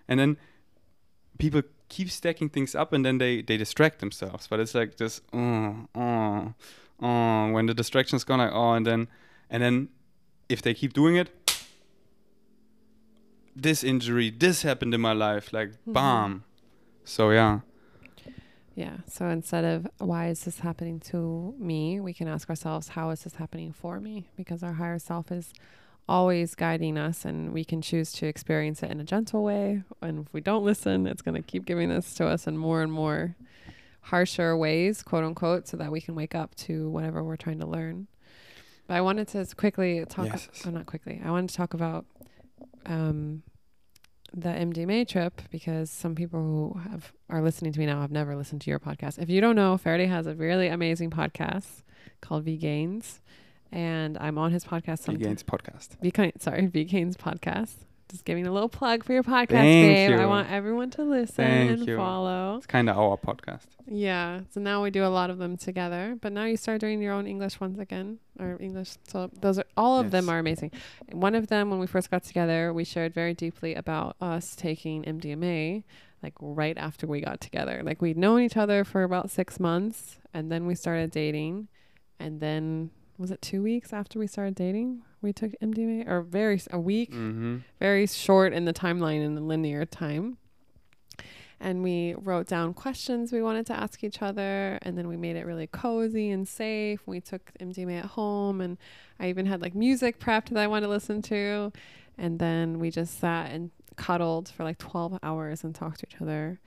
[0.08, 0.36] and then
[1.38, 1.62] people
[1.96, 4.48] keep stacking things up, and then they they distract themselves.
[4.50, 6.54] But it's like this, oh, oh,
[7.00, 7.52] oh.
[7.54, 9.08] When the distraction's gone, like oh, and then
[9.50, 9.88] and then
[10.48, 11.28] if they keep doing it,
[13.54, 15.92] this injury, this happened in my life, like Mhm.
[15.92, 16.44] bam.
[17.04, 17.60] So yeah,
[18.74, 18.96] Yeah.
[19.06, 23.20] So instead of why is this happening to me, we can ask ourselves, how is
[23.24, 24.24] this happening for me?
[24.34, 25.52] Because our higher self is
[26.08, 29.82] always guiding us and we can choose to experience it in a gentle way.
[30.00, 32.82] And if we don't listen, it's going to keep giving this to us in more
[32.82, 33.36] and more
[34.06, 37.66] harsher ways, quote unquote, so that we can wake up to whatever we're trying to
[37.66, 38.08] learn.
[38.88, 40.48] But I wanted to quickly talk, Yes.
[40.66, 42.04] oh, not quickly, I wanted to talk about
[42.84, 43.44] um,
[44.34, 48.34] the MDMA trip because some people who have are listening to me now have never
[48.34, 49.18] listened to your podcast.
[49.20, 51.82] If you don't know, Ferdi has a really amazing podcast
[52.20, 53.20] called V Gains,
[53.72, 55.00] and I'm on his podcast.
[55.00, 55.26] He Sometimes.
[55.26, 56.12] Gains podcast.
[56.12, 57.72] Gains, sorry, Gains podcast.
[58.10, 60.20] Just giving a little plug for your podcast, Thank babe.
[60.20, 61.96] I want everyone to listen Thank and you.
[61.96, 62.56] follow.
[62.58, 63.64] It's kind of our podcast.
[63.86, 64.40] Yeah.
[64.50, 66.18] So now we do a lot of them together.
[66.20, 68.96] But now you start doing your own English ones again, or English.
[69.08, 70.72] So those are all of them are amazing.
[71.10, 75.04] One of them, when we first got together, we shared very deeply about us taking
[75.04, 75.82] MDMA,
[76.22, 77.80] like right after we got together.
[77.82, 81.68] Like we'd known each other for about six months, and then we started dating,
[82.20, 85.02] and then was it two weeks after we started dating?
[85.20, 87.58] We took MDMA, or very a week Mm-hmm.
[87.78, 90.38] very short in the timeline in the linear time.
[91.60, 95.36] And we wrote down questions we wanted to ask each other, and then we made
[95.36, 97.00] it really cozy and safe.
[97.06, 98.78] We took MDMA at home, and
[99.20, 101.72] I even had like music prepped that I wanted to listen to.
[102.18, 106.20] And then we just sat and cuddled for like 12 hours and talked to each
[106.20, 106.58] other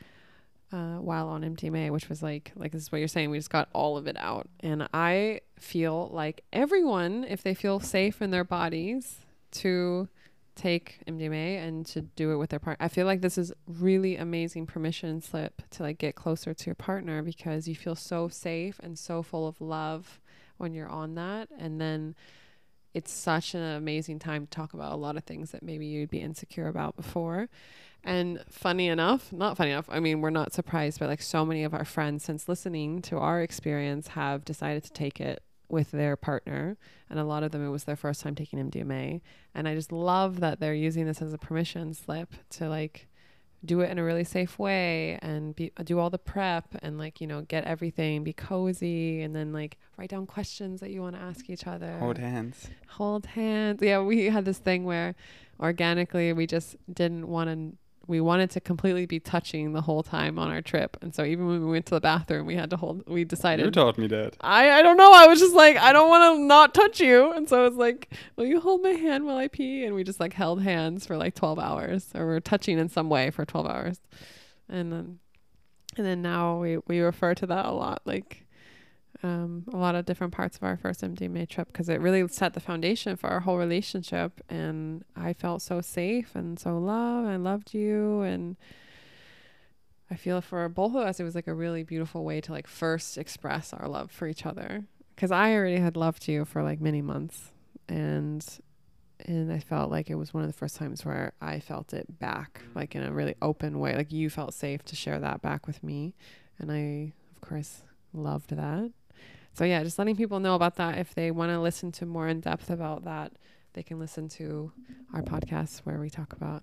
[0.72, 3.30] uh, while on MDMA, which was like, like this is what you're saying.
[3.30, 4.48] We just got all of it out.
[4.60, 9.20] And I feel like everyone, if they feel safe in their bodies
[9.52, 10.10] to
[10.56, 12.84] take MDMA and to do it with their partner.
[12.84, 16.76] I feel like this is really amazing permission slip to like get closer to your
[16.76, 20.20] partner because you feel so safe and so full of love
[20.58, 22.16] when you're on that and then
[22.94, 26.10] it's such an amazing time to talk about a lot of things that maybe you'd
[26.10, 27.50] be insecure about before.
[28.06, 31.64] And funny enough, not funny enough, I mean, we're not surprised, but like so many
[31.64, 36.16] of our friends, since listening to our experience, have decided to take it with their
[36.16, 36.78] partner.
[37.10, 39.22] And a lot of them, it was their first time taking MDMA.
[39.56, 43.08] And I just love that they're using this as a permission slip to like
[43.64, 47.20] do it in a really safe way and be, do all the prep and like,
[47.20, 51.16] you know, get everything, be cozy, and then like write down questions that you want
[51.16, 52.68] to ask each other Hold hands.
[52.90, 53.82] hold hands.
[53.82, 55.16] Yeah, we had this thing where
[55.60, 57.76] organically we just didn't want to.
[58.08, 61.48] We wanted to completely be touching the whole time on our trip, and so even
[61.48, 63.08] when we went to the bathroom, we had to hold.
[63.08, 63.66] We decided.
[63.66, 64.36] You taught me that.
[64.42, 65.12] I I don't know.
[65.14, 67.78] I was just like I don't want to not touch you, and so I was
[67.78, 69.86] like, will you hold my hand while I pee?
[69.86, 73.10] And we just like held hands for like twelve hours, or we're touching in some
[73.10, 74.00] way for twelve hours,
[74.70, 75.20] and then
[75.98, 78.45] and then now we we refer to that a lot, like
[79.26, 82.54] um, a lot of different parts of our first MDMA trip because it really set
[82.54, 84.40] the foundation for our whole relationship.
[84.50, 87.28] And I felt so safe and so loved.
[87.28, 88.56] I loved you, and
[90.12, 92.68] I feel for both of us, it was like a really beautiful way to like
[92.68, 94.86] first express our love for each other.
[95.16, 97.52] Because I already had loved you for like many months,
[97.90, 98.46] and
[99.26, 102.20] and I felt like it was one of the first times where I felt it
[102.20, 103.96] back, like in a really open way.
[103.96, 106.14] Like you felt safe to share that back with me,
[106.60, 107.82] and I, of course,
[108.14, 108.92] loved that.
[109.56, 110.98] So yeah, just letting people know about that.
[110.98, 113.32] If they want to listen to more in depth about that,
[113.72, 114.74] they can listen to
[115.14, 116.62] our podcast where we talk about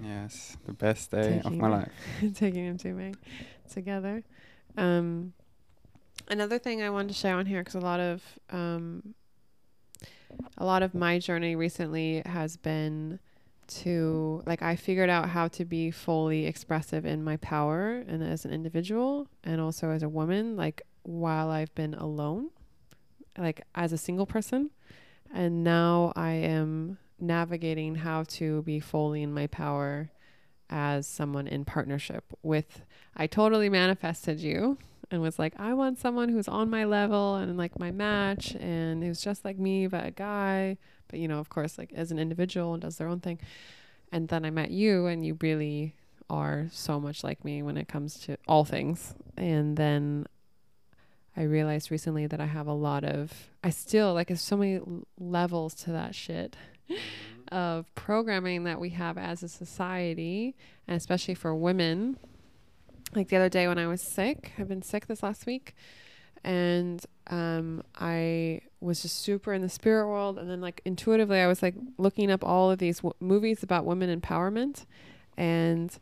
[0.00, 1.92] Yes, the best day of my life.
[2.34, 3.14] taking him to me
[3.68, 4.22] together.
[4.76, 5.32] Um,
[6.28, 9.14] another thing I wanted to share on here because a lot of um,
[10.56, 13.18] a lot of my journey recently has been
[13.66, 18.44] to like I figured out how to be fully expressive in my power and as
[18.44, 22.50] an individual and also as a woman like while I've been alone
[23.38, 24.70] like as a single person.
[25.32, 30.10] And now I am navigating how to be fully in my power
[30.70, 32.82] as someone in partnership with
[33.16, 34.78] I totally manifested you
[35.10, 39.04] and was like I want someone who's on my level and like my match and
[39.04, 42.18] who's just like me but a guy but you know of course like as an
[42.18, 43.38] individual and does their own thing.
[44.10, 45.94] And then I met you and you really
[46.30, 49.14] are so much like me when it comes to all things.
[49.36, 50.26] And then
[51.36, 54.80] I realized recently that I have a lot of I still like there's so many
[55.18, 56.56] levels to that shit
[57.50, 60.54] of programming that we have as a society
[60.86, 62.18] and especially for women.
[63.14, 65.74] Like the other day when I was sick I've been sick this last week
[66.42, 71.46] and um I was just super in the spirit world and then like intuitively I
[71.46, 74.84] was like looking up all of these w- movies about women empowerment
[75.36, 75.98] and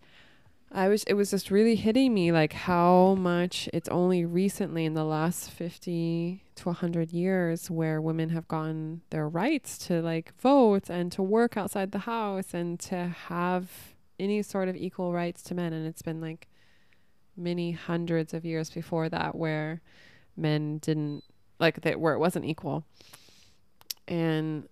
[0.75, 4.95] I was it was just really hitting me like how much it's only recently in
[4.95, 10.89] the last 50 to 100 years where women have gotten their rights to like vote
[10.89, 13.69] and to work outside the house and to have
[14.19, 15.73] any sort of equal rights to men.
[15.73, 16.49] And it's been like
[17.37, 19.83] many hundreds of years before that where
[20.37, 21.25] men didn't
[21.59, 22.85] like that where it wasn't equal.
[24.09, 24.69] And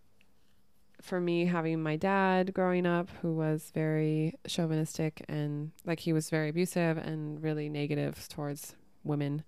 [1.11, 6.31] for me having my dad growing up who was very chauvinistic and like he was
[6.31, 9.43] very abusive and really negative towards women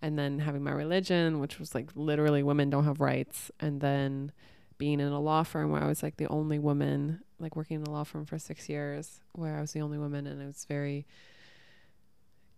[0.00, 4.30] and then having my religion which was like literally women don't have rights and then
[4.78, 7.82] being in a law firm where I was like the only woman like working in
[7.82, 10.66] a law firm for 6 years where I was the only woman and it was
[10.68, 11.04] very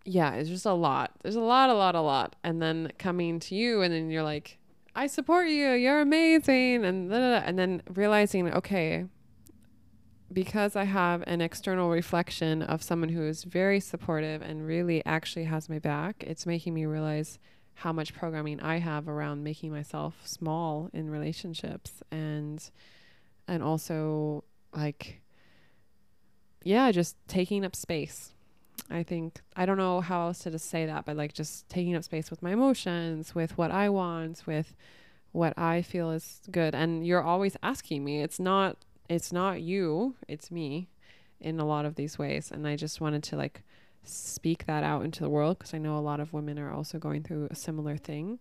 [0.03, 1.11] yeah, it's just a lot.
[1.21, 2.35] There's a lot, a lot, a lot.
[2.43, 4.57] And then coming to you, and then you're like,
[4.95, 5.71] I support you.
[5.71, 6.83] You're amazing.
[6.85, 7.45] And, da, da, da.
[7.45, 9.05] and then realizing, okay,
[10.31, 15.45] because I have an external reflection of someone who is very supportive and really actually
[15.45, 17.39] has my back, it's making me realize
[17.75, 22.69] how much programming I have around making myself small in relationships and
[23.47, 24.43] and also
[24.75, 25.21] like
[26.63, 28.33] yeah, just taking up space.
[28.89, 31.95] I think I don't know how else to just say that, but like just taking
[31.95, 34.75] up space with my emotions, with what I want, with
[35.31, 36.75] what I feel is good.
[36.75, 38.21] And you're always asking me.
[38.21, 38.77] It's not
[39.09, 40.89] it's not you, it's me
[41.39, 42.51] in a lot of these ways.
[42.51, 43.63] And I just wanted to like
[44.03, 46.97] speak that out into the world because I know a lot of women are also
[46.97, 48.39] going through a similar thing.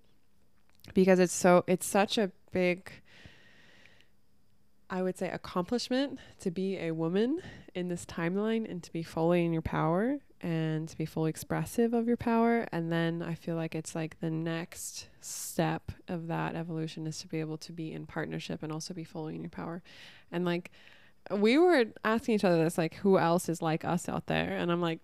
[0.95, 2.91] Because it's so it's such a big
[4.89, 7.41] I would say accomplishment to be a woman
[7.75, 11.93] in this timeline and to be fully in your power and to be fully expressive
[11.93, 12.67] of your power.
[12.73, 17.29] And then I feel like it's like the next step of that evolution is to
[17.29, 19.83] be able to be in partnership and also be fully in your power.
[20.33, 20.71] And like
[21.31, 24.57] we were asking each other this, like, who else is like us out there?
[24.57, 25.01] And I'm like,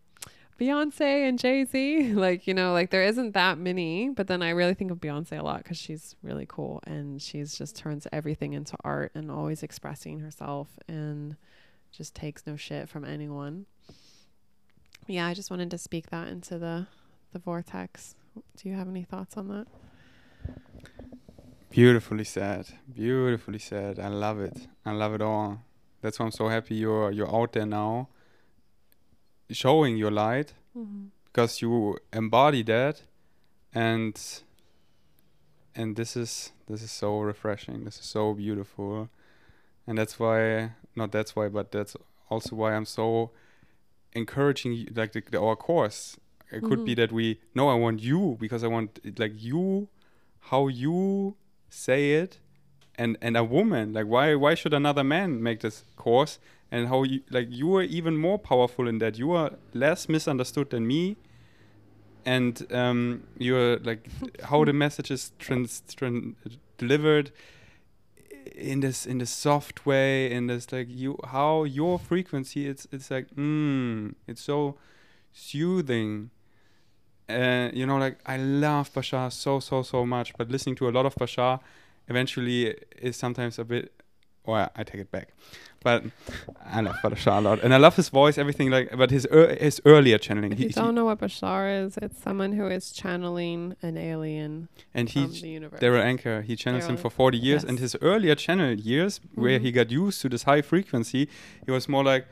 [0.59, 2.13] Beyonce and Jay Z.
[2.15, 5.39] Like, you know, like there isn't that many, but then I really think of Beyonce
[5.39, 9.63] a lot because she's really cool and she's just turns everything into art and always
[9.63, 11.37] expressing herself and
[11.93, 13.67] just takes no shit from anyone.
[15.07, 16.87] Yeah, I just wanted to speak that into the
[17.33, 18.15] the vortex.
[18.57, 19.67] Do you have any thoughts on that?
[21.71, 22.67] Beautifully said.
[22.93, 23.99] Beautifully said.
[23.99, 24.67] I love it.
[24.85, 25.61] I love it all.
[26.01, 28.09] That's why I'm so happy you're you're out there now
[29.51, 31.07] showing your light Mm-hmm.
[31.25, 33.01] because you embody that
[33.75, 34.15] and
[35.75, 39.09] and this is this is so refreshing this is so beautiful
[39.87, 41.97] and that's why not that's why but that's
[42.29, 43.31] also why i'm so
[44.23, 46.01] encouraging you, like the, the, our course.
[46.57, 47.01] It could be Mhm.
[47.01, 47.27] that we
[47.59, 49.89] no i want you because i want it, like you
[50.51, 51.35] how you
[51.69, 52.33] say it
[53.03, 53.85] and and a woman.
[53.99, 56.39] Like why why should another man make this course?
[56.73, 59.19] And how you like you are even more powerful in that.
[59.19, 59.51] You are
[59.85, 61.03] less misunderstood than me.
[62.25, 63.01] And um
[63.39, 64.03] you're like
[64.51, 66.35] how the message is trans, tran
[66.79, 67.31] delivered
[68.55, 73.11] in this in this soft way in this like you how your frequency it's it's
[73.11, 74.77] like mm, it's so
[75.33, 76.31] soothing.
[77.29, 80.93] Uh, you know like i love bashar so so so much but listening to a
[80.93, 81.59] lot of bashar
[82.07, 83.93] eventually is sometimes a bit
[84.45, 85.33] well i take it back
[85.89, 86.01] but
[86.77, 89.49] i love bashar a lot and i love his voice everything like but his ear
[89.67, 92.85] his earlier channeling If he, you don't know what Bashar is, it's someone who is
[93.03, 94.53] channeling an alien
[94.99, 95.53] and he the.
[95.85, 99.65] Darryl Anka, he channels him for 40 years, and his earlier channel years, where Mhm.
[99.65, 101.23] he got used to this high frequency,
[101.67, 102.25] he was more like,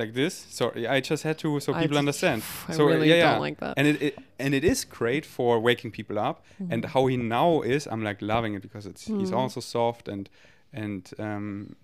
[0.00, 0.34] like this.
[0.34, 2.42] Sorry, I just had to so I people understand.
[2.68, 3.32] I so really yeah, yeah.
[3.32, 3.74] don't like that.
[3.78, 6.36] and it, it and it is great for waking people up.
[6.60, 6.72] Mhm.
[6.72, 9.36] And how he now is, I'm like loving it because it's he's Mhm.
[9.40, 10.28] also soft and
[10.72, 11.76] and um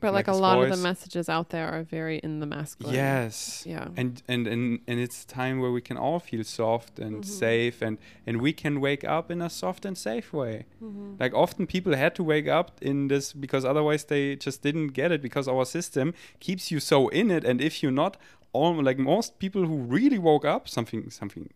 [0.00, 2.94] But like, a lot of the messages out there are very in the masculine.
[2.94, 3.64] Yes.
[3.66, 3.88] Yeah.
[3.96, 7.24] And, and and and it's time where we can all feel soft and Mhm.
[7.24, 10.64] safe and and we can wake up in a soft and safe way.
[10.82, 11.18] Mhm.
[11.20, 15.10] Like often people had to wake up in this because otherwise they just didn't get
[15.12, 18.16] it because our system keeps you so in it and if you're not
[18.52, 21.50] all like most people who really woke up something something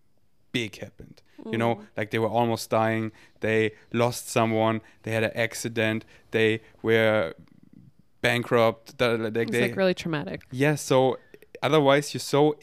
[0.53, 1.23] big happened.
[1.51, 1.87] You know, Mm.
[1.97, 3.11] like they were almost dying,
[3.41, 7.35] they lost someone, they had an accident, they were
[8.23, 10.41] bankrupt, da- like It's they like really traumatic.
[10.51, 11.18] yeah, so
[11.62, 12.57] otherwise you're so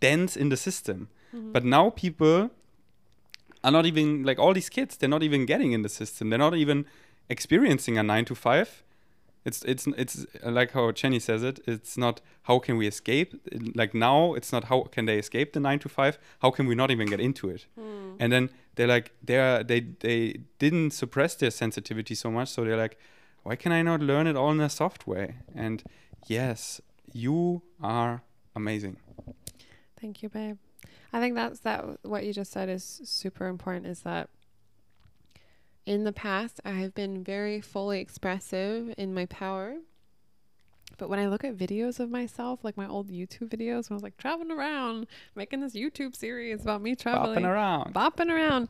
[0.00, 1.08] dense in the system.
[1.34, 1.52] Mm-hmm.
[1.52, 2.50] But now people
[3.64, 6.30] are not even like all these kids, they're not even getting in the system.
[6.30, 6.84] They're not even
[7.28, 8.82] experiencing a 9 to 5.
[9.44, 11.58] It's it's it's uh, like how Jenny says it.
[11.66, 13.34] It's not how can we escape?
[13.74, 16.18] Like now it's not how can they escape the 9 to 5?
[16.42, 17.66] How can we not even get into it?
[17.78, 18.16] Mm.
[18.20, 22.76] And then they're like they're they they didn't suppress their sensitivity so much, so they're
[22.76, 22.98] like
[23.42, 25.36] why can I not learn it all in a soft way?
[25.54, 25.82] And
[26.26, 26.80] yes,
[27.12, 28.22] you are
[28.54, 28.96] amazing.
[30.00, 30.58] Thank you, babe.
[31.12, 31.84] I think that's that.
[32.02, 33.86] What you just said is super important.
[33.86, 34.30] Is that
[35.86, 39.76] in the past I have been very fully expressive in my power,
[40.98, 43.94] but when I look at videos of myself, like my old YouTube videos, when I
[43.94, 47.94] was like traveling around, making this YouTube series about me traveling, Bopping around.
[47.94, 48.68] bopping around.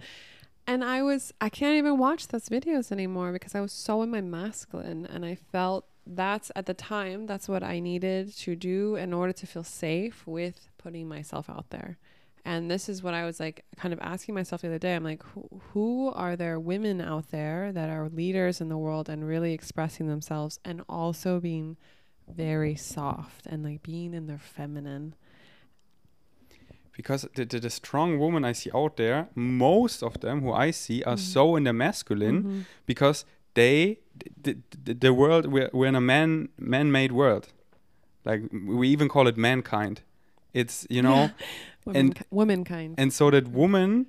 [0.66, 4.10] And I was, I can't even watch those videos anymore because I was so in
[4.10, 5.06] my masculine.
[5.06, 9.32] And I felt that's at the time, that's what I needed to do in order
[9.32, 11.98] to feel safe with putting myself out there.
[12.44, 14.96] And this is what I was like kind of asking myself the other day.
[14.96, 19.08] I'm like, who, who are there women out there that are leaders in the world
[19.08, 21.76] and really expressing themselves and also being
[22.28, 25.14] very soft and like being in their feminine?
[26.96, 30.70] Because the, the, the strong women I see out there, most of them who I
[30.72, 32.64] see are so in the masculine Mhm.
[32.86, 33.24] because
[33.54, 33.98] they
[34.42, 37.48] the, the, the world we're, we're in a man man-made world
[38.24, 38.40] like
[38.76, 40.00] we even call it mankind
[40.54, 41.30] it's you know
[41.84, 42.94] Women, And- womankind.
[42.98, 44.06] and so that women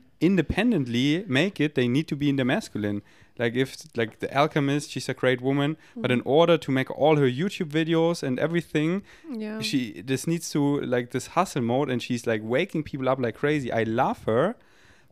[0.48, 3.02] independently make it they need to be in the masculine
[3.40, 7.16] like if like the alchemist she's a great woman but in order to make all
[7.18, 9.60] her youtube videos and everything yeah.
[9.60, 13.36] she this needs to like this hustle mode and she's like waking people up like
[13.36, 14.56] crazy i love her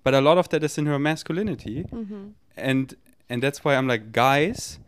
[0.04, 2.30] but a lot of that is in her masculinity mm-hmm.
[2.56, 2.96] and
[3.30, 4.80] and that's why i'm like guys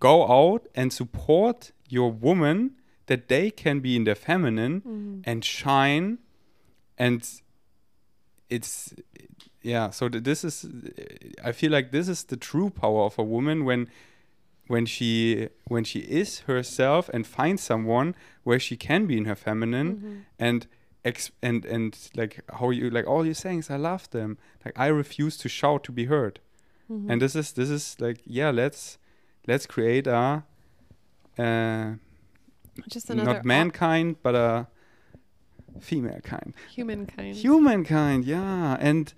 [0.00, 2.72] go out and support your woman
[3.06, 5.20] that they can be in their feminine Mm-hmm.
[5.24, 6.18] and shine
[6.98, 7.28] and
[8.48, 8.94] it's
[9.62, 10.66] yeah so th- this is
[11.44, 13.86] i feel like this is the true power of a woman when
[14.68, 19.34] when she when she is herself and finds someone where she can be in her
[19.36, 20.18] feminine Mm-hmm.
[20.38, 20.66] and
[21.04, 24.74] ex- and and like how you like all you're saying is i love them like
[24.78, 26.40] i refuse to shout to be heard
[26.90, 27.10] Mm-hmm.
[27.10, 28.98] and this is this is like yeah let's
[29.46, 30.42] let's create a
[31.38, 31.92] uh,
[32.88, 34.66] just another not mankind but a
[35.80, 37.36] female kind humankind.
[37.36, 39.14] humankind yeah and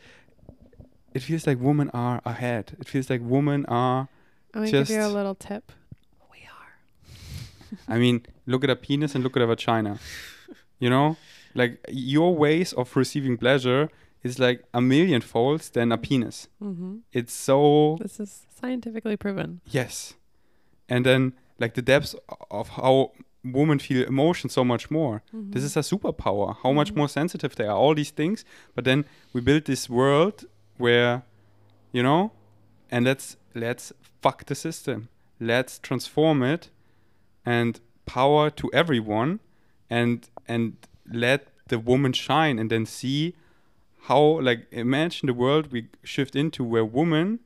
[1.14, 4.08] it feels like women are ahead it feels like women are
[4.54, 5.72] I'm gonna give you a little tip.
[6.30, 6.72] We are.
[7.94, 9.98] i mean look at a penis and look at a vagina
[10.78, 11.16] you know
[11.54, 13.88] like your ways of receiving pleasure
[14.22, 16.96] is like a million folds than a penis Mm-hmm.
[17.12, 19.60] it's so This is scientifically proven.
[19.66, 20.14] Yes.
[20.88, 22.14] And then like the depths
[22.50, 23.12] of how
[23.44, 25.22] women feel emotion so much more.
[25.32, 26.56] This is a superpower.
[26.62, 26.96] How much Mhm.
[26.98, 27.76] more sensitive they are.
[27.76, 28.44] All these things.
[28.76, 30.44] But then we build this world
[30.78, 31.22] where,
[31.92, 32.32] you know,
[32.90, 35.08] and let's let's fuck the system.
[35.40, 36.70] Let's transform it
[37.44, 39.40] and power to everyone
[39.90, 40.76] and and
[41.10, 43.34] let the woman shine and then see
[44.02, 47.38] how like imagine the world we shift into where women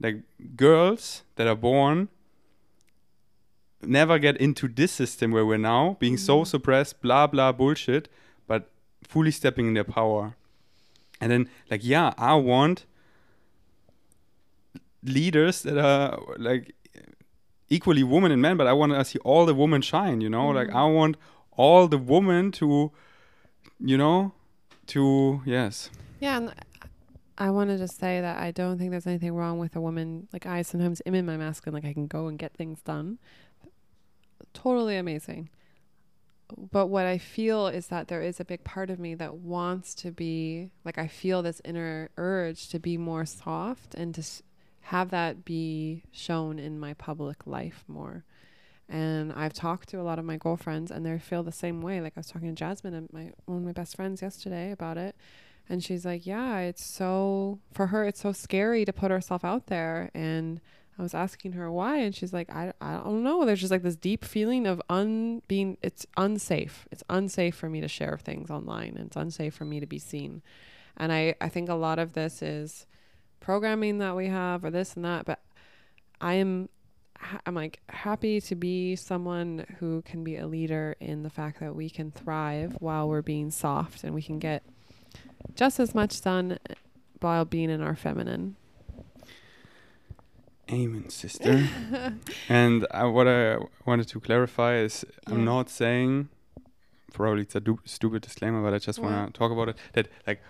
[0.00, 0.22] like
[0.56, 2.08] girls that are born
[3.82, 6.46] never get into this system where we're now being so Mhm.
[6.46, 8.08] suppressed blah blah bullshit
[8.46, 8.70] but
[9.02, 10.36] fully stepping in their power
[11.20, 12.86] and then like yeah i want
[15.02, 16.74] leaders that are like
[17.68, 20.48] equally women and men but i want to see all the women shine you know
[20.48, 20.74] like Mhm.
[20.74, 21.16] i want
[21.56, 22.90] all the women to
[23.78, 24.32] you know
[24.86, 25.90] to yes
[26.20, 26.52] Yeah, and
[27.38, 30.28] I want to just say that I don't think there's anything wrong with a woman.
[30.34, 33.18] Like I sometimes am in my masculine, like I can go and get things done.
[34.52, 35.48] Totally amazing.
[36.56, 39.94] But what I feel is that there is a big part of me that wants
[39.96, 44.24] to be like I feel this inner urge to be more soft and to
[44.82, 48.24] have that be shown in my public life more.
[48.88, 52.00] And I've talked to a lot of my girlfriends and they feel the same way.
[52.00, 54.96] Like I was talking to Jasmine and my one of my best friends yesterday about
[54.98, 55.14] it.
[55.68, 59.66] And she's like, Yeah, it's so for her it's so scary to put herself out
[59.66, 60.60] there and
[60.98, 63.46] I was asking her why, and she's like, I, I don't know.
[63.46, 66.86] There's just like this deep feeling of un being, it's unsafe.
[66.90, 69.98] It's unsafe for me to share things online, and it's unsafe for me to be
[69.98, 70.42] seen.
[70.96, 72.86] And I, I think a lot of this is
[73.40, 75.24] programming that we have, or this and that.
[75.24, 75.40] But
[76.20, 76.68] I am,
[77.46, 81.74] I'm like happy to be someone who can be a leader in the fact that
[81.74, 84.62] we can thrive while we're being soft, and we can get
[85.54, 86.58] just as much done
[87.20, 88.56] while being in our feminine.
[90.72, 91.66] Amen, sister.
[92.48, 96.28] and uh, what I wanted to clarify is I'm not saying,
[97.12, 100.08] probably it's a du- stupid disclaimer, but I just want to talk about it that,
[100.26, 100.40] like,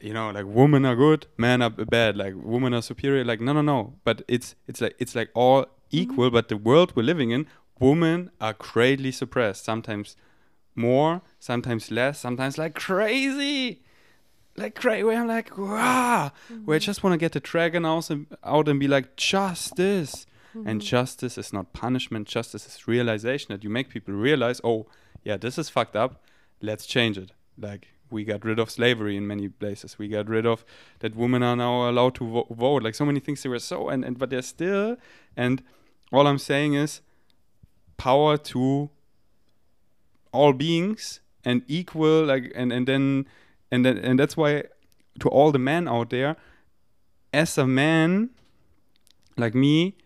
[0.00, 3.24] you know, like women are good, men are bad, like women are superior.
[3.24, 3.94] Like, no, no, no.
[4.04, 6.30] But it's it's like it's like all equal.
[6.30, 7.46] But the world we're living in,
[7.80, 9.64] women are greatly suppressed.
[9.64, 10.16] Sometimes
[10.74, 13.82] more, sometimes less, sometimes like crazy.
[14.56, 16.32] Like crazy, where I'm like, wow,
[16.64, 16.84] where I mm-hmm.
[16.84, 20.26] just want to get the dragon out and, out and be like, justice.
[20.54, 20.78] And mm-hmm.
[20.78, 24.86] justice is not punishment, justice is realization that you make people realize, oh,
[25.22, 26.24] yeah, this is fucked up.
[26.62, 27.32] Let's change it.
[27.58, 29.98] Like, we got rid of slavery in many places.
[29.98, 30.64] We got rid of
[31.00, 32.84] that women are now allowed to vo- vote.
[32.84, 34.96] Like, so many things they were so, and, and but they're still.
[35.36, 35.62] And
[36.10, 37.02] all I'm saying is
[37.98, 38.88] power to
[40.32, 43.26] all beings and equal, like, and, and then,
[43.84, 44.64] and and that's why
[45.20, 46.36] to all the men out there,
[47.32, 48.30] as a man
[49.36, 49.96] like me,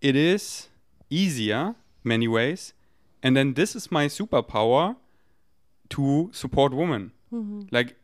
[0.00, 0.68] it is
[1.10, 2.72] easier many ways.
[3.22, 4.96] And then this is my superpower
[5.90, 7.12] to support women.
[7.32, 7.62] Mm-hmm.
[7.70, 7.96] Like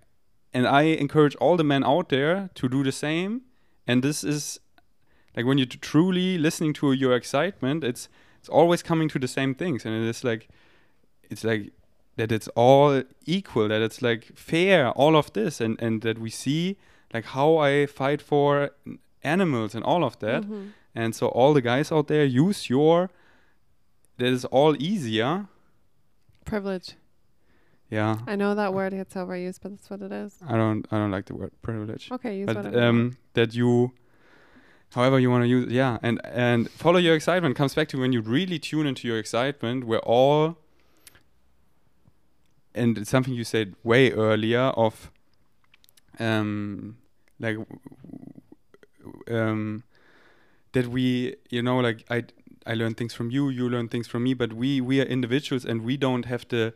[0.53, 3.43] and i encourage all the men out there to do the same.
[3.87, 4.61] And this is
[5.37, 9.55] like when you're truly listening to your excitement it's it's always coming to the same
[9.55, 9.85] things.
[9.85, 10.49] And it is like
[11.31, 11.73] it's like
[12.21, 13.03] that it's all
[13.37, 16.77] equal that it's like fair all of this and and that we see
[17.15, 18.51] like how i fight for
[19.35, 20.43] animals and all of that
[21.01, 22.97] and so all the guys out there use your
[24.19, 25.33] that is all easier
[26.45, 26.89] Privilege.
[27.91, 30.33] yeah I know that word gets overused, but that's what it is.
[30.53, 32.83] i don't i don't like the word privilege Okay, use but whatever.
[32.89, 33.93] um that you
[34.97, 38.13] however you want to use yeah and and follow your excitement comes back to when
[38.13, 40.57] you really tune into your excitement we're all
[42.75, 45.11] and it's something you said way earlier of
[46.19, 46.97] um
[47.39, 47.57] like
[49.31, 49.83] um
[50.73, 52.25] that we you know like i
[52.67, 55.65] i learn things from you you learn things from me but we we are individuals
[55.65, 56.73] and we don't have the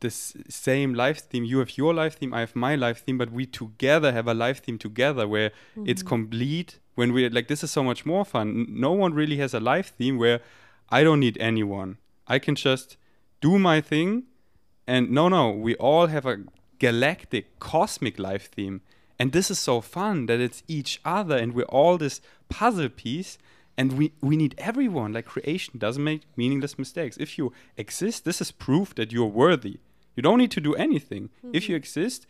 [0.00, 1.44] the same life theme.
[1.44, 4.34] You have your life theme i have my life theme but we together have a
[4.34, 5.52] life theme together where
[5.86, 8.66] it's complete when we like this is so much more fun.
[8.68, 10.40] No one really has a life theme where
[10.90, 11.98] i don't need anyone.
[12.26, 12.96] I can just
[13.40, 14.24] do my thing
[14.86, 16.44] and no no we all have a
[16.82, 18.80] galactic cosmic life theme.
[19.16, 23.38] And this is so fun that it's each other and we're all this puzzle piece.
[23.78, 27.16] And we we need everyone like creation doesn't make meaningless mistakes.
[27.16, 29.76] If you exist this is proof that you're worthy.
[30.16, 31.30] You don't need to do anything.
[31.52, 31.84] If you mm-hmm.
[31.84, 32.26] exist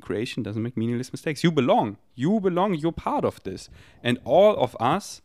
[0.00, 1.42] creation doesn't make meaningless mistakes.
[1.42, 1.96] You belong.
[2.14, 2.74] You belong.
[2.74, 3.68] You're part of this.
[4.02, 5.20] And all of us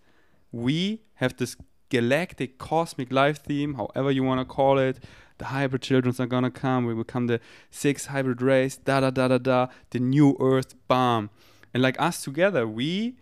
[0.51, 1.55] we have this
[1.89, 4.97] galactic cosmic life theme however you want to call it
[5.37, 9.27] the hybrid children are gonna come we become the sixth hybrid race da da da
[9.27, 11.29] da da the new earth bomb.
[11.73, 13.15] And like us together we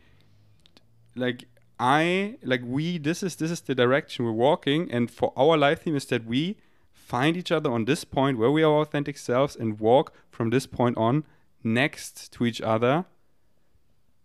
[1.16, 1.46] like
[1.80, 5.84] i like we this is this is the direction we're walking and for our life
[5.84, 6.58] theme is that we
[6.92, 10.66] find each other on this point where we are authentic selves and walk from this
[10.66, 11.24] point on
[11.64, 13.06] next to each other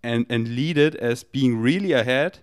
[0.03, 2.39] and and lead it as being really ahead.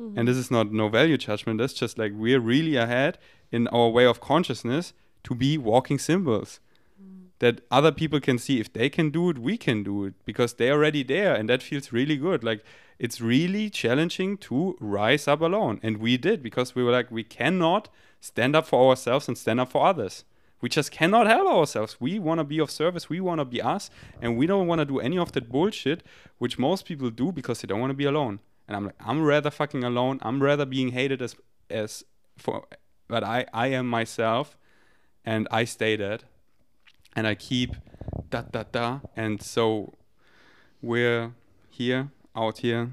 [0.00, 0.18] Mm-hmm.
[0.18, 3.18] And this is not no value judgment that's just like we're really ahead
[3.50, 4.92] in our way of consciousness
[5.24, 6.60] to be walking symbols.
[7.02, 7.28] Mm.
[7.40, 10.54] That other people can see if they can do it we can do it because
[10.54, 12.44] they're already there and that feels really good.
[12.44, 12.62] Like
[12.98, 15.80] it's really challenging to rise up alone.
[15.82, 17.88] And we did because we were like we cannot
[18.20, 20.24] stand up for ourselves and stand up for others.
[20.60, 22.00] We just cannot help ourselves.
[22.00, 23.90] We want to be of service we want to be us
[24.22, 26.02] and we don't want to do any of that bullshit
[26.38, 28.40] which most people do because they don't want to be alone.
[28.66, 30.18] And i'm like i'm rather fucking alone.
[30.22, 31.36] I'm rather being hated as
[31.70, 32.04] as
[32.36, 32.66] for
[33.14, 34.56] but i i am myself
[35.24, 36.24] and i stay that
[37.16, 37.70] and I keep
[38.30, 39.94] da da da, and so
[40.82, 41.30] we're
[41.70, 42.90] here, out here.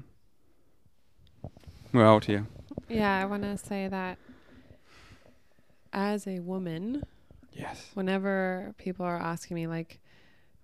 [1.92, 2.46] We're out here.
[2.88, 4.18] yeah, I want to say that
[5.92, 7.02] as a woman,
[7.52, 7.90] Yes.
[7.94, 9.98] whenever people are asking me like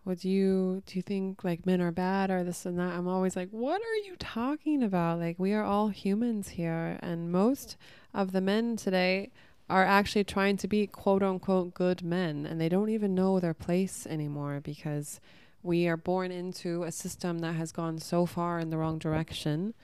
[0.04, 3.36] would you do you think like men are bad or this and that i'm always
[3.36, 7.76] like what are you talking about like we are all humans here and most
[8.14, 9.30] of the men today
[9.68, 13.54] are actually trying to be quote unquote good men and they don't even know their
[13.54, 15.20] place anymore because
[15.62, 19.74] we are born into a system that has gone so far in the wrong direction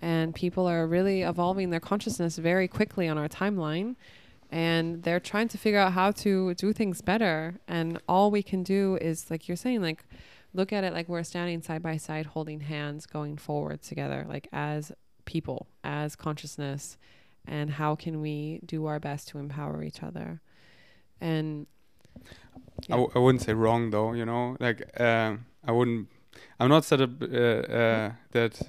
[0.00, 3.96] and people are really evolving their consciousness very quickly on our timeline
[4.50, 8.62] and they're trying to figure out how to do things better and all we can
[8.62, 10.04] do is like you're saying like
[10.54, 14.48] look at it like we're standing side by side holding hands going forward together like
[14.52, 14.92] as
[15.24, 16.96] people as consciousness
[17.46, 20.40] and how can we do our best to empower each other
[21.20, 21.66] and
[22.16, 22.96] I, Yeah.
[22.96, 24.12] w- I wouldn't say wrong though.
[24.14, 26.08] You know, like um, I wouldn't.
[26.58, 28.60] I'm not set up uh, uh, that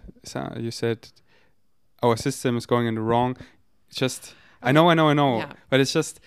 [0.59, 1.09] you said
[2.03, 3.35] our system is going in the wrong.
[3.89, 5.53] It's just I know, I know, I know, Yeah.
[5.69, 6.19] but it's just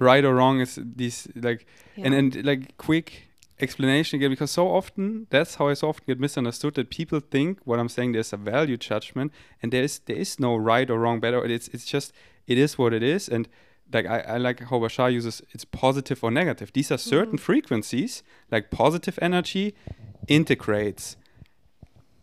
[0.00, 1.66] right or wrong is these like
[1.96, 3.28] and and like quick
[3.64, 7.50] explanation again because so often that's how I so often get misunderstood that people think
[7.68, 10.98] what I'm saying there's a value judgment and there is there is no right or
[11.02, 12.08] wrong better it's it's just
[12.52, 13.48] it is what it is and
[13.92, 16.68] like I, I like how Bashar uses it's positive or negative.
[16.72, 17.46] These are certain mm.
[17.50, 19.74] frequencies like positive energy
[20.28, 21.16] integrates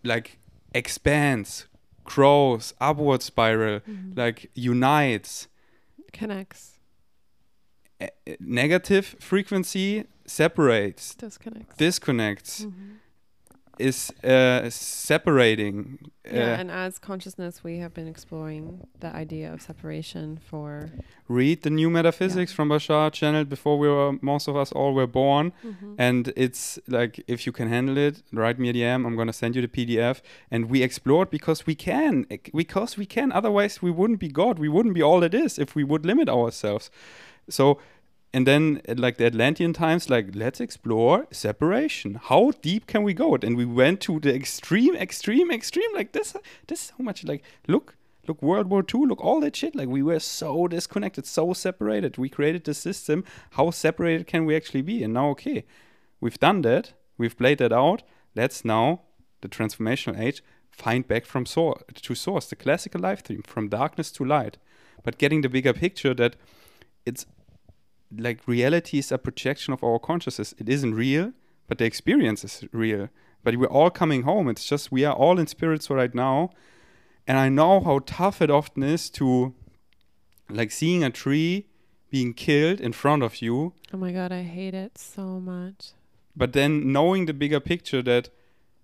[0.04, 0.28] like
[0.74, 1.68] expands
[2.04, 4.18] grows upward spiral Mhm.
[4.18, 5.48] like unites.
[6.12, 6.80] Connects.
[8.02, 10.06] A- a negative frequency
[10.40, 11.76] separates disconnects.
[11.86, 12.98] disconnects Mhm.
[13.90, 18.66] is uh, separating uh, yeah and as consciousness we have been exploring
[19.04, 20.68] the idea of separation for
[21.40, 25.12] read the new metaphysics from bashar channeled before we were most of us all were
[25.24, 25.46] born.
[26.08, 26.64] And it's
[26.98, 29.74] like if you can handle it write me a dm i'm gonna send you the
[29.78, 30.16] pdf
[30.54, 32.14] and we explored because we can
[32.64, 35.70] because we can otherwise we wouldn't be god we wouldn't be all it is if
[35.78, 36.86] we would limit ourselves.
[37.50, 37.64] So
[38.34, 42.16] and then uh, like the atlantean times like let's explore separation.
[42.16, 43.36] How deep can we go?
[43.36, 45.94] And we went to the extreme extreme extreme.
[45.94, 46.36] Like this
[46.68, 47.96] this so much like look
[48.28, 49.76] look world war ii look all that shit.
[49.76, 52.18] Like we were so disconnected so separated.
[52.18, 53.24] We created this system.
[53.52, 55.04] How separated can we actually be?
[55.04, 55.66] And now okay
[56.22, 56.94] we've done that.
[57.18, 58.04] We've played that out.
[58.36, 59.02] Let's now
[59.42, 64.12] the transformational age find back from source to source the classical life theme from darkness
[64.14, 64.58] to light.
[65.04, 66.36] But getting the bigger picture that
[67.06, 67.26] it's
[68.18, 70.54] like reality is a projection of our consciousness.
[70.58, 71.34] It isn't real
[71.72, 73.08] but the experience is real.
[73.46, 74.50] But we're all coming home.
[74.50, 76.50] It's just we are all in spirits right now.
[77.26, 79.54] And i know how tough it often is to
[80.50, 81.68] like seeing a tree
[82.10, 83.72] being killed in front of you.
[83.94, 85.92] Oh my god i hate it so much.
[86.36, 88.30] But then knowing the bigger picture that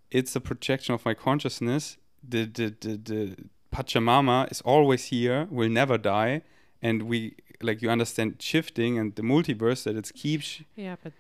[0.09, 3.36] it's a projection of my consciousness the the the, the
[3.75, 6.43] pachamama is always here will never die.
[6.82, 11.14] And we like you understand shifting and the multiverse that it keeps yeah but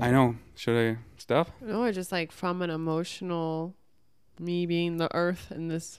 [0.00, 3.74] i know should i stop no it's just like from an emotional
[4.38, 5.98] me being the earth in this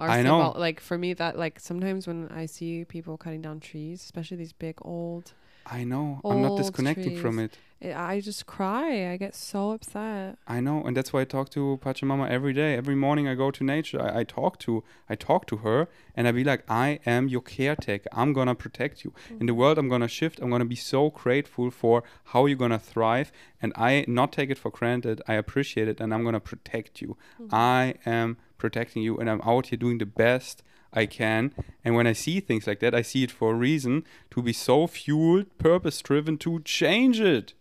[0.00, 0.52] I know.
[0.56, 4.52] like for me that like sometimes when i see people cutting down trees especially these
[4.52, 5.32] big old
[5.66, 7.46] i know i'm not disconnecting from trees.
[7.46, 7.58] it it,
[7.94, 11.78] i just cry i get so upset I know, and that's why I talk to
[11.82, 12.74] Pachamama every day.
[12.74, 14.00] Every morning I go to nature.
[14.00, 17.42] I, I talk to I talk to her, and I be like, I am your
[17.42, 18.08] caretaker.
[18.12, 19.12] I'm gonna protect you.
[19.38, 20.40] In the world, I'm gonna shift.
[20.40, 24.58] I'm gonna be so grateful for how you're gonna thrive, and I not take it
[24.58, 25.20] for granted.
[25.28, 27.16] I appreciate it, and I'm gonna protect you.
[27.40, 27.54] Mm-hmm.
[27.54, 30.62] I am protecting you, and I'm out here doing the best
[30.92, 31.52] I can.
[31.84, 34.54] And when I see things like that, I see it for a reason to be
[34.54, 37.52] so fueled, purpose driven to change it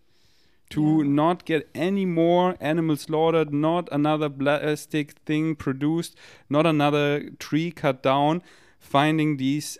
[0.69, 1.09] to Yeah.
[1.09, 6.15] not get any more animals slaughtered, not another plastic thing produced,
[6.49, 8.41] not another tree cut down,
[8.79, 9.77] finding these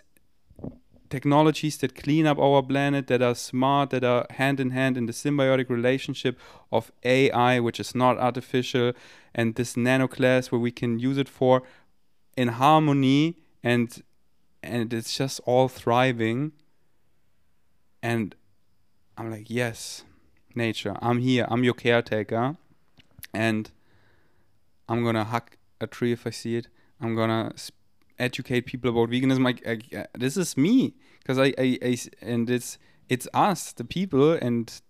[1.10, 5.06] technologies that clean up our planet, that are smart, that are hand in hand in
[5.06, 6.38] the symbiotic relationship
[6.70, 8.92] of AI, which is not artificial,
[9.34, 11.62] and this nano class where we can use it for
[12.36, 14.02] in harmony and
[14.62, 16.52] and it's just all thriving.
[18.02, 18.34] And
[19.16, 20.04] I'm like, yes,
[20.54, 22.56] nature, I'm here, I'm your caretaker,
[23.32, 23.70] and
[24.88, 26.68] I'm gonna hug a tree if I see it.
[27.00, 27.52] I'm gonna
[28.18, 29.44] educate people about veganism.
[29.44, 32.78] Like, I, I- this is me, because I, I, and it's
[33.08, 34.80] it's us, the people, and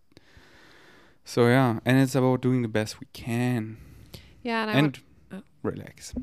[1.25, 3.77] so yeah, and it's about doing the best we can
[4.43, 4.99] yeah and i and
[5.31, 5.69] want oh.
[5.71, 6.15] relax.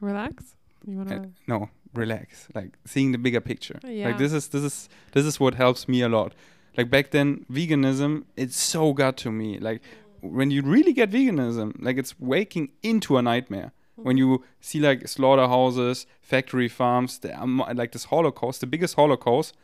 [0.00, 0.54] relax
[0.86, 2.48] you want to Uh, no, relax.
[2.54, 3.78] Like seeing the bigger picture.
[3.84, 4.08] Yeah.
[4.08, 6.34] Like this is this is this is what helps me a lot.
[6.78, 9.58] Like back then, veganism it so got to me.
[9.58, 9.82] Like
[10.20, 13.72] when you really get veganism, like it's waking into a nightmare.
[13.96, 19.56] When you see like slaughterhouses, factory farms, the, um, like this Holocaust, the biggest Holocaust,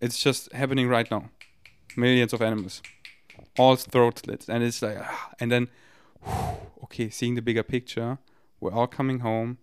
[0.00, 1.30] it's just happening right now.
[1.96, 2.82] Millions of animals,
[3.56, 5.68] all throat slits, and it's like, ah, and then,
[6.82, 8.18] okay, seeing the bigger picture,
[8.58, 9.58] we're all coming home.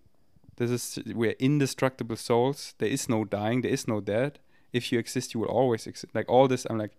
[0.56, 2.74] This is we're indestructible souls.
[2.78, 3.60] There is no dying.
[3.60, 4.38] There is no death.
[4.78, 6.14] If you exist, you will always exist.
[6.14, 6.94] Like all this, I'm like,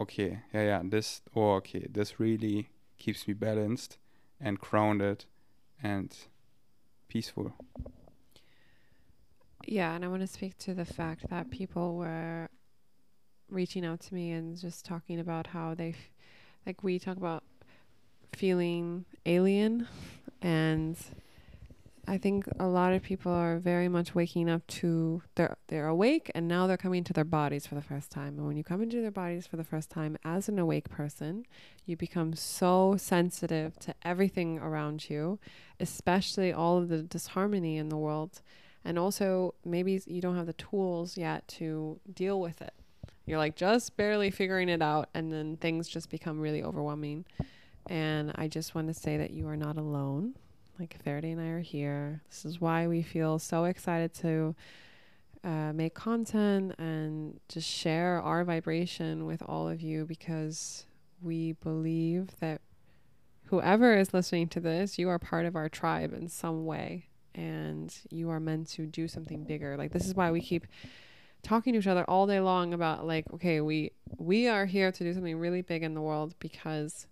[0.00, 0.82] okay, yeah, yeah.
[0.84, 3.98] This, oh, okay, this really keeps me balanced
[4.40, 5.24] and grounded,
[5.82, 6.16] and
[7.08, 7.52] peaceful.
[9.66, 12.48] Yeah, and I want to speak to the fact that people were
[13.50, 16.12] reaching out to me and just talking about how they, f-
[16.66, 17.42] like we talk about
[18.32, 19.88] feeling alien,
[20.40, 20.96] and
[22.08, 26.30] I think a lot of people are very much waking up to they're they're awake
[26.36, 28.38] and now they're coming to their bodies for the first time.
[28.38, 31.46] And when you come into their bodies for the first time as an awake person,
[31.84, 35.40] you become so sensitive to everything around you,
[35.80, 38.40] especially all of the disharmony in the world.
[38.84, 42.74] And also maybe you don't have the tools yet to deal with it.
[43.24, 47.24] You're like just barely figuring it out and then things just become really overwhelming.
[47.88, 50.34] And I just want to say that you are not alone
[50.78, 52.22] like Ferdi and I are here.
[52.28, 54.54] This is why we feel so excited to
[55.44, 60.86] uh, make content and just share our vibration with all of you because
[61.22, 62.60] we believe that
[63.46, 67.94] whoever is listening to this, you are part of our tribe in some way and
[68.10, 69.76] you are meant to do something bigger.
[69.76, 70.66] Like this is why we keep
[71.42, 75.04] talking to each other all day long about like okay, we we are here to
[75.04, 77.06] do something really big in the world because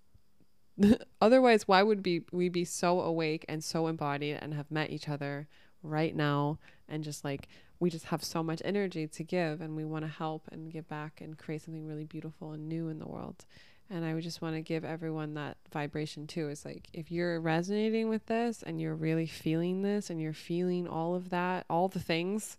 [1.21, 5.09] otherwise why would be we be so awake and so embodied and have met each
[5.09, 5.49] other
[5.83, 6.59] right now?
[6.89, 7.49] And just like
[7.81, 10.89] we just have so much energy to give and we want to help and give
[10.89, 13.45] back and create something really beautiful and new in the world.
[13.91, 16.49] And i would just want to give everyone that vibration too.
[16.49, 20.87] It's like if you're resonating with this and you're really feeling this and you're feeling
[20.89, 22.57] all of that all the things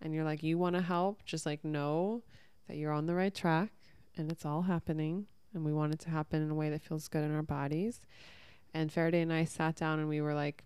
[0.00, 2.22] and you're like you want to help just like know
[2.68, 3.70] that you're on the right track
[4.16, 5.26] and it's all happening
[5.56, 8.00] and we want it to happen in a way that feels good in our bodies.
[8.72, 10.62] And Ferdi and I sat down and we were like,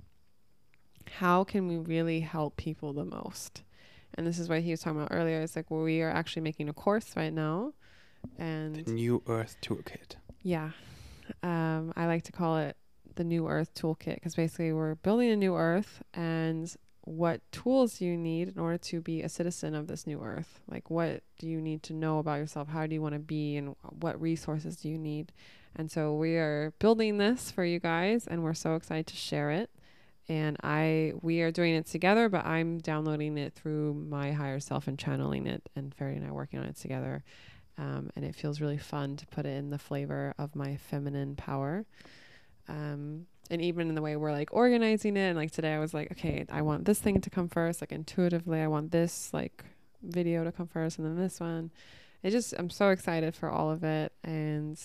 [1.18, 3.62] how can we really help people the most?
[4.14, 5.40] And this is what he was talking about earlier.
[5.40, 7.72] It's like well, we are actually making a course right now,
[8.38, 10.16] and The New Earth Toolkit.
[10.42, 10.70] yeah,
[11.42, 12.76] um, I like to call it
[13.14, 16.74] the New Earth Toolkit because basically we're building a new Earth and
[17.10, 20.60] what tools you need in order to be a citizen of this new earth.
[20.68, 22.68] Like, what do you need to know about yourself?
[22.68, 23.56] How do you want to be?
[23.56, 25.32] And what resources do you need?
[25.74, 29.50] And so, we are building this for you guys, and we're so excited to share
[29.50, 29.70] it.
[30.28, 34.86] And I, we are doing it together, but I'm downloading it through my higher self
[34.86, 35.68] and channeling it.
[35.74, 37.24] And Ferdi and I working on it together.
[37.76, 41.34] Um, and it feels really fun to put it in the flavor of my feminine
[41.34, 41.86] power.
[42.70, 45.92] Um, and even in the way we're like organizing it and like today i was
[45.92, 49.64] like okay i want this thing to come first like intuitively i want this like
[50.02, 51.70] video to come first and then this one.
[52.22, 54.78] It just i'm so excited for all of it and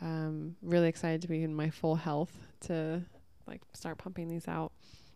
[0.00, 2.32] um really excited to be in my full health
[2.62, 3.02] to
[3.46, 4.72] like start pumping these out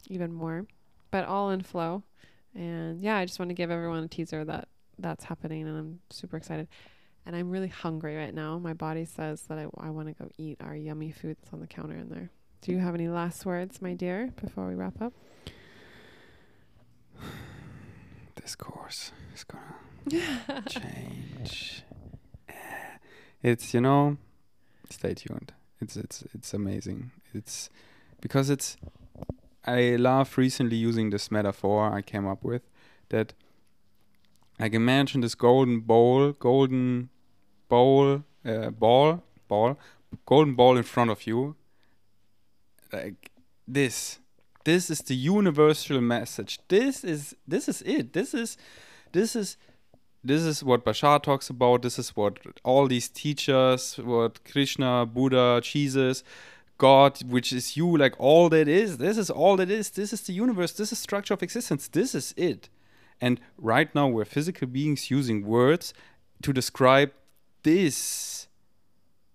[0.09, 0.66] even more.
[1.11, 2.05] But all in flow
[2.55, 4.66] and yeah i just want to give everyone a teaser that
[4.99, 6.66] that's happening and i'm super excited
[7.27, 10.31] and i'm really hungry right now my body says that i, I want to go
[10.39, 12.31] eat our yummy food that's on the counter in there
[12.62, 15.14] do you have any last words, my dear, before we wrap up?
[18.37, 21.83] This course is gonna change.
[22.49, 22.53] Eh,
[23.43, 24.16] it's you know,
[24.89, 25.53] stay tuned.
[25.81, 27.12] It's it's it's amazing.
[27.35, 27.71] It's
[28.21, 28.77] because it's.
[29.66, 32.62] I love recently using this metaphor I came up with
[33.11, 33.35] that.
[34.61, 37.08] Like imagine this golden bowl, golden
[37.70, 39.78] bowl, uh, ball, ball,
[40.26, 41.56] golden ball in front of you,
[42.92, 43.30] like
[43.66, 44.18] this
[44.64, 46.58] this is the universal message.
[46.68, 48.12] This is this is it.
[48.12, 48.58] This is
[49.12, 49.56] this is
[50.22, 51.80] this is what Bashar talks about.
[51.80, 56.22] This is what all these teachers what Krishna Buddha Jesus
[56.76, 58.98] God which is you like all that is.
[58.98, 59.88] This is all that is.
[59.88, 60.72] This is the universe.
[60.72, 61.88] This is structure of existence.
[61.88, 62.68] This is it
[63.21, 65.93] and right now we're physical beings using words
[66.43, 67.12] to describe
[67.62, 68.49] this.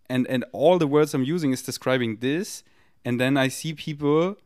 [0.09, 2.63] And and all the words I'm using is describing this.
[3.03, 4.37] And then I see people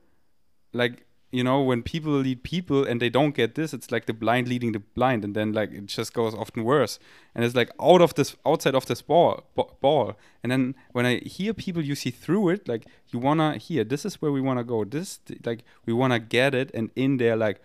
[0.74, 4.14] like you know when people lead people and they don't get this it's like the
[4.14, 5.24] blind leading the blind.
[5.24, 7.00] And then like it just goes often worse.
[7.36, 9.44] And it's like out of this outside of this ball
[9.82, 10.18] ball.
[10.44, 14.06] And then when i hear people you see through it like you wanna hear this
[14.06, 14.84] is where we wanna go.
[14.86, 16.72] This like we wanna get it.
[16.74, 17.62] And in there like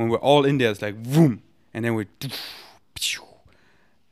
[0.00, 1.42] when we're all in there it's like boom
[1.74, 2.06] and then we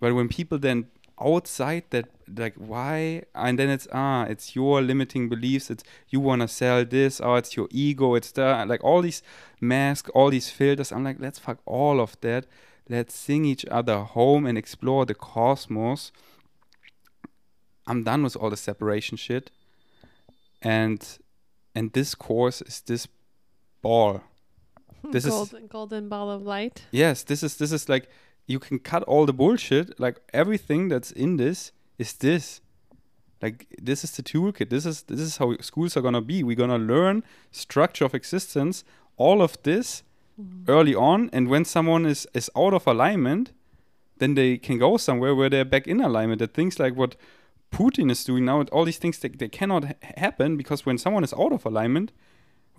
[0.01, 0.87] but when people then
[1.21, 6.43] outside that like why and then it's ah it's your limiting beliefs it's you want
[6.43, 9.23] to sell this oh it's your ego it's the like all these
[9.61, 10.93] masks all these filters.
[10.93, 12.47] I'm like let's fuck all of that.
[12.89, 16.11] Let's sing each other home and explore the cosmos.
[17.87, 19.51] I'm done with all the separation shit.
[20.63, 21.07] And
[21.75, 23.09] and this course is this
[23.83, 24.23] ball
[25.03, 25.11] Hmm.
[25.13, 28.09] this golden, is golden ball of light yes this is this is like
[28.49, 30.01] you can cut all the bullshit.
[30.01, 32.61] Like everything that's in this is this.
[33.41, 34.71] Like this is the toolkit.
[34.71, 36.43] This is this is how schools are gonna be.
[36.43, 37.23] We're gonna learn
[37.53, 38.83] structure of existence
[39.17, 40.03] all of this
[40.37, 40.65] hmm.
[40.67, 43.53] early on, and when someone is is out of alignment,
[44.17, 46.41] then they can go somewhere where they're back in alignment.
[46.41, 47.15] That things like what
[47.71, 51.23] Putin is doing now, all these things they, they cannot ha- happen because when someone
[51.23, 52.13] is out of alignment,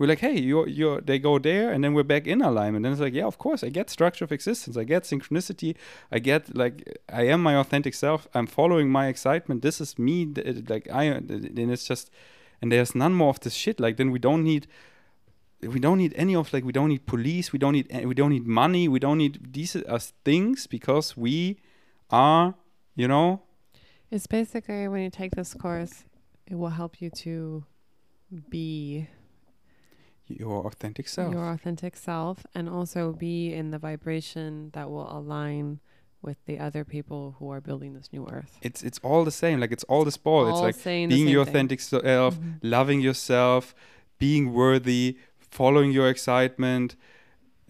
[0.00, 2.86] we're like, hey, you're you're they go there and then we're back in alignment.
[2.86, 5.76] And it's like, yeah, of course, I get structure of existence, I get synchronicity,
[6.10, 8.26] I get like I am my authentic self.
[8.34, 9.60] I'm following my excitement.
[9.60, 10.26] This is me.
[10.68, 12.10] Like I, uh, and it's just,
[12.62, 13.78] and there's none more of this shit.
[13.78, 14.66] Like then we don't need
[15.62, 18.14] we don't need any of like we don't need police we don't need eh, we
[18.14, 21.58] don't need money we don't need these as things because we
[22.08, 22.54] are
[22.96, 23.42] you know
[24.10, 26.04] It's basically when you take this course,
[26.46, 27.64] it will help you to
[28.48, 29.06] be
[30.38, 35.80] your authentic self your authentic self and also be in the vibration that will align
[36.22, 38.58] with the other people who are building this new earth.
[38.62, 41.52] it's it's all the same like it's all this ball it's like being your thing.
[41.52, 42.58] authentic self Mhm.
[42.62, 43.74] loving yourself
[44.18, 46.94] being worthy following your excitement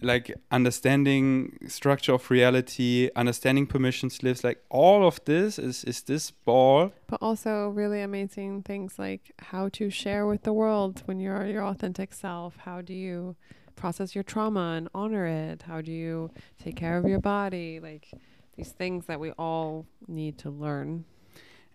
[0.01, 6.31] like understanding structure of reality understanding permission slips like all of this is is this
[6.31, 11.45] ball But also really amazing things like how to share with the world when you're
[11.45, 12.57] your authentic self.
[12.57, 13.35] How do you
[13.75, 15.63] process your trauma and honor it?
[15.63, 16.31] How do you
[16.63, 17.79] take care of your body?
[17.79, 18.11] Like
[18.55, 21.05] these things that we all need to learn.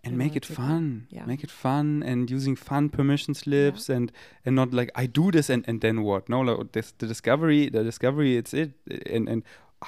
[0.07, 1.07] And make it fun.
[1.09, 1.25] Yeah.
[1.25, 4.11] make it fun and using fun permission slips and
[4.45, 6.29] and not like i do this and and then what?
[6.29, 8.71] No like this the discovery the discovery it's it.
[9.15, 9.43] And and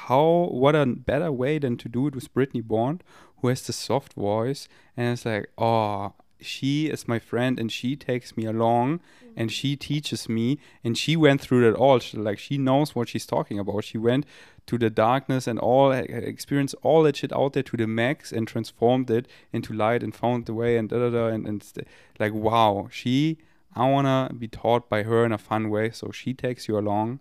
[0.07, 3.03] how what a better way than to do it with Brittnee Bond
[3.37, 7.95] who has the soft voice and it's like oh she is my friend and she
[7.95, 9.33] takes me along mm-hmm.
[9.35, 11.99] and she teaches me and she went through that all.
[11.99, 13.83] She, like she knows what she's talking about.
[13.83, 14.25] She went
[14.67, 18.47] to the darkness and all experienced all that shit out there to the max and
[18.47, 21.87] transformed it into light and found the way and da da da and, and st-
[22.19, 22.87] like wow.
[22.91, 23.37] She
[23.75, 25.91] i wanna be taught by her in a fun way.
[25.91, 27.19] So she takes you along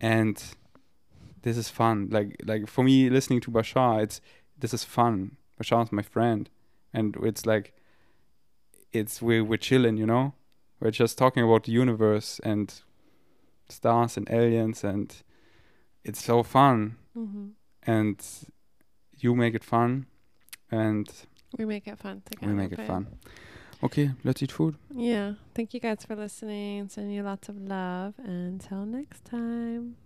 [0.00, 0.42] and
[1.42, 2.08] this is fun.
[2.10, 4.20] Like like for me listening to bashar it's
[4.58, 5.36] this is fun.
[5.60, 6.48] Bashar's my friend
[6.92, 7.72] and it's like
[8.92, 10.32] it's we're, we're chilling you know
[10.80, 12.82] we're just talking about the universe and
[13.68, 15.16] stars and aliens and
[16.04, 17.48] it's so fun Mm-hmm.
[17.86, 18.24] and
[19.18, 20.06] you make it fun
[20.70, 21.08] and
[21.58, 22.52] We make it fun together.
[22.52, 23.06] we make it fun
[23.82, 25.34] okay let's eat food Yeah.
[25.54, 26.88] Thank you guys for listening.
[26.88, 28.14] Sending you lots of love.
[28.18, 29.96] Until next time.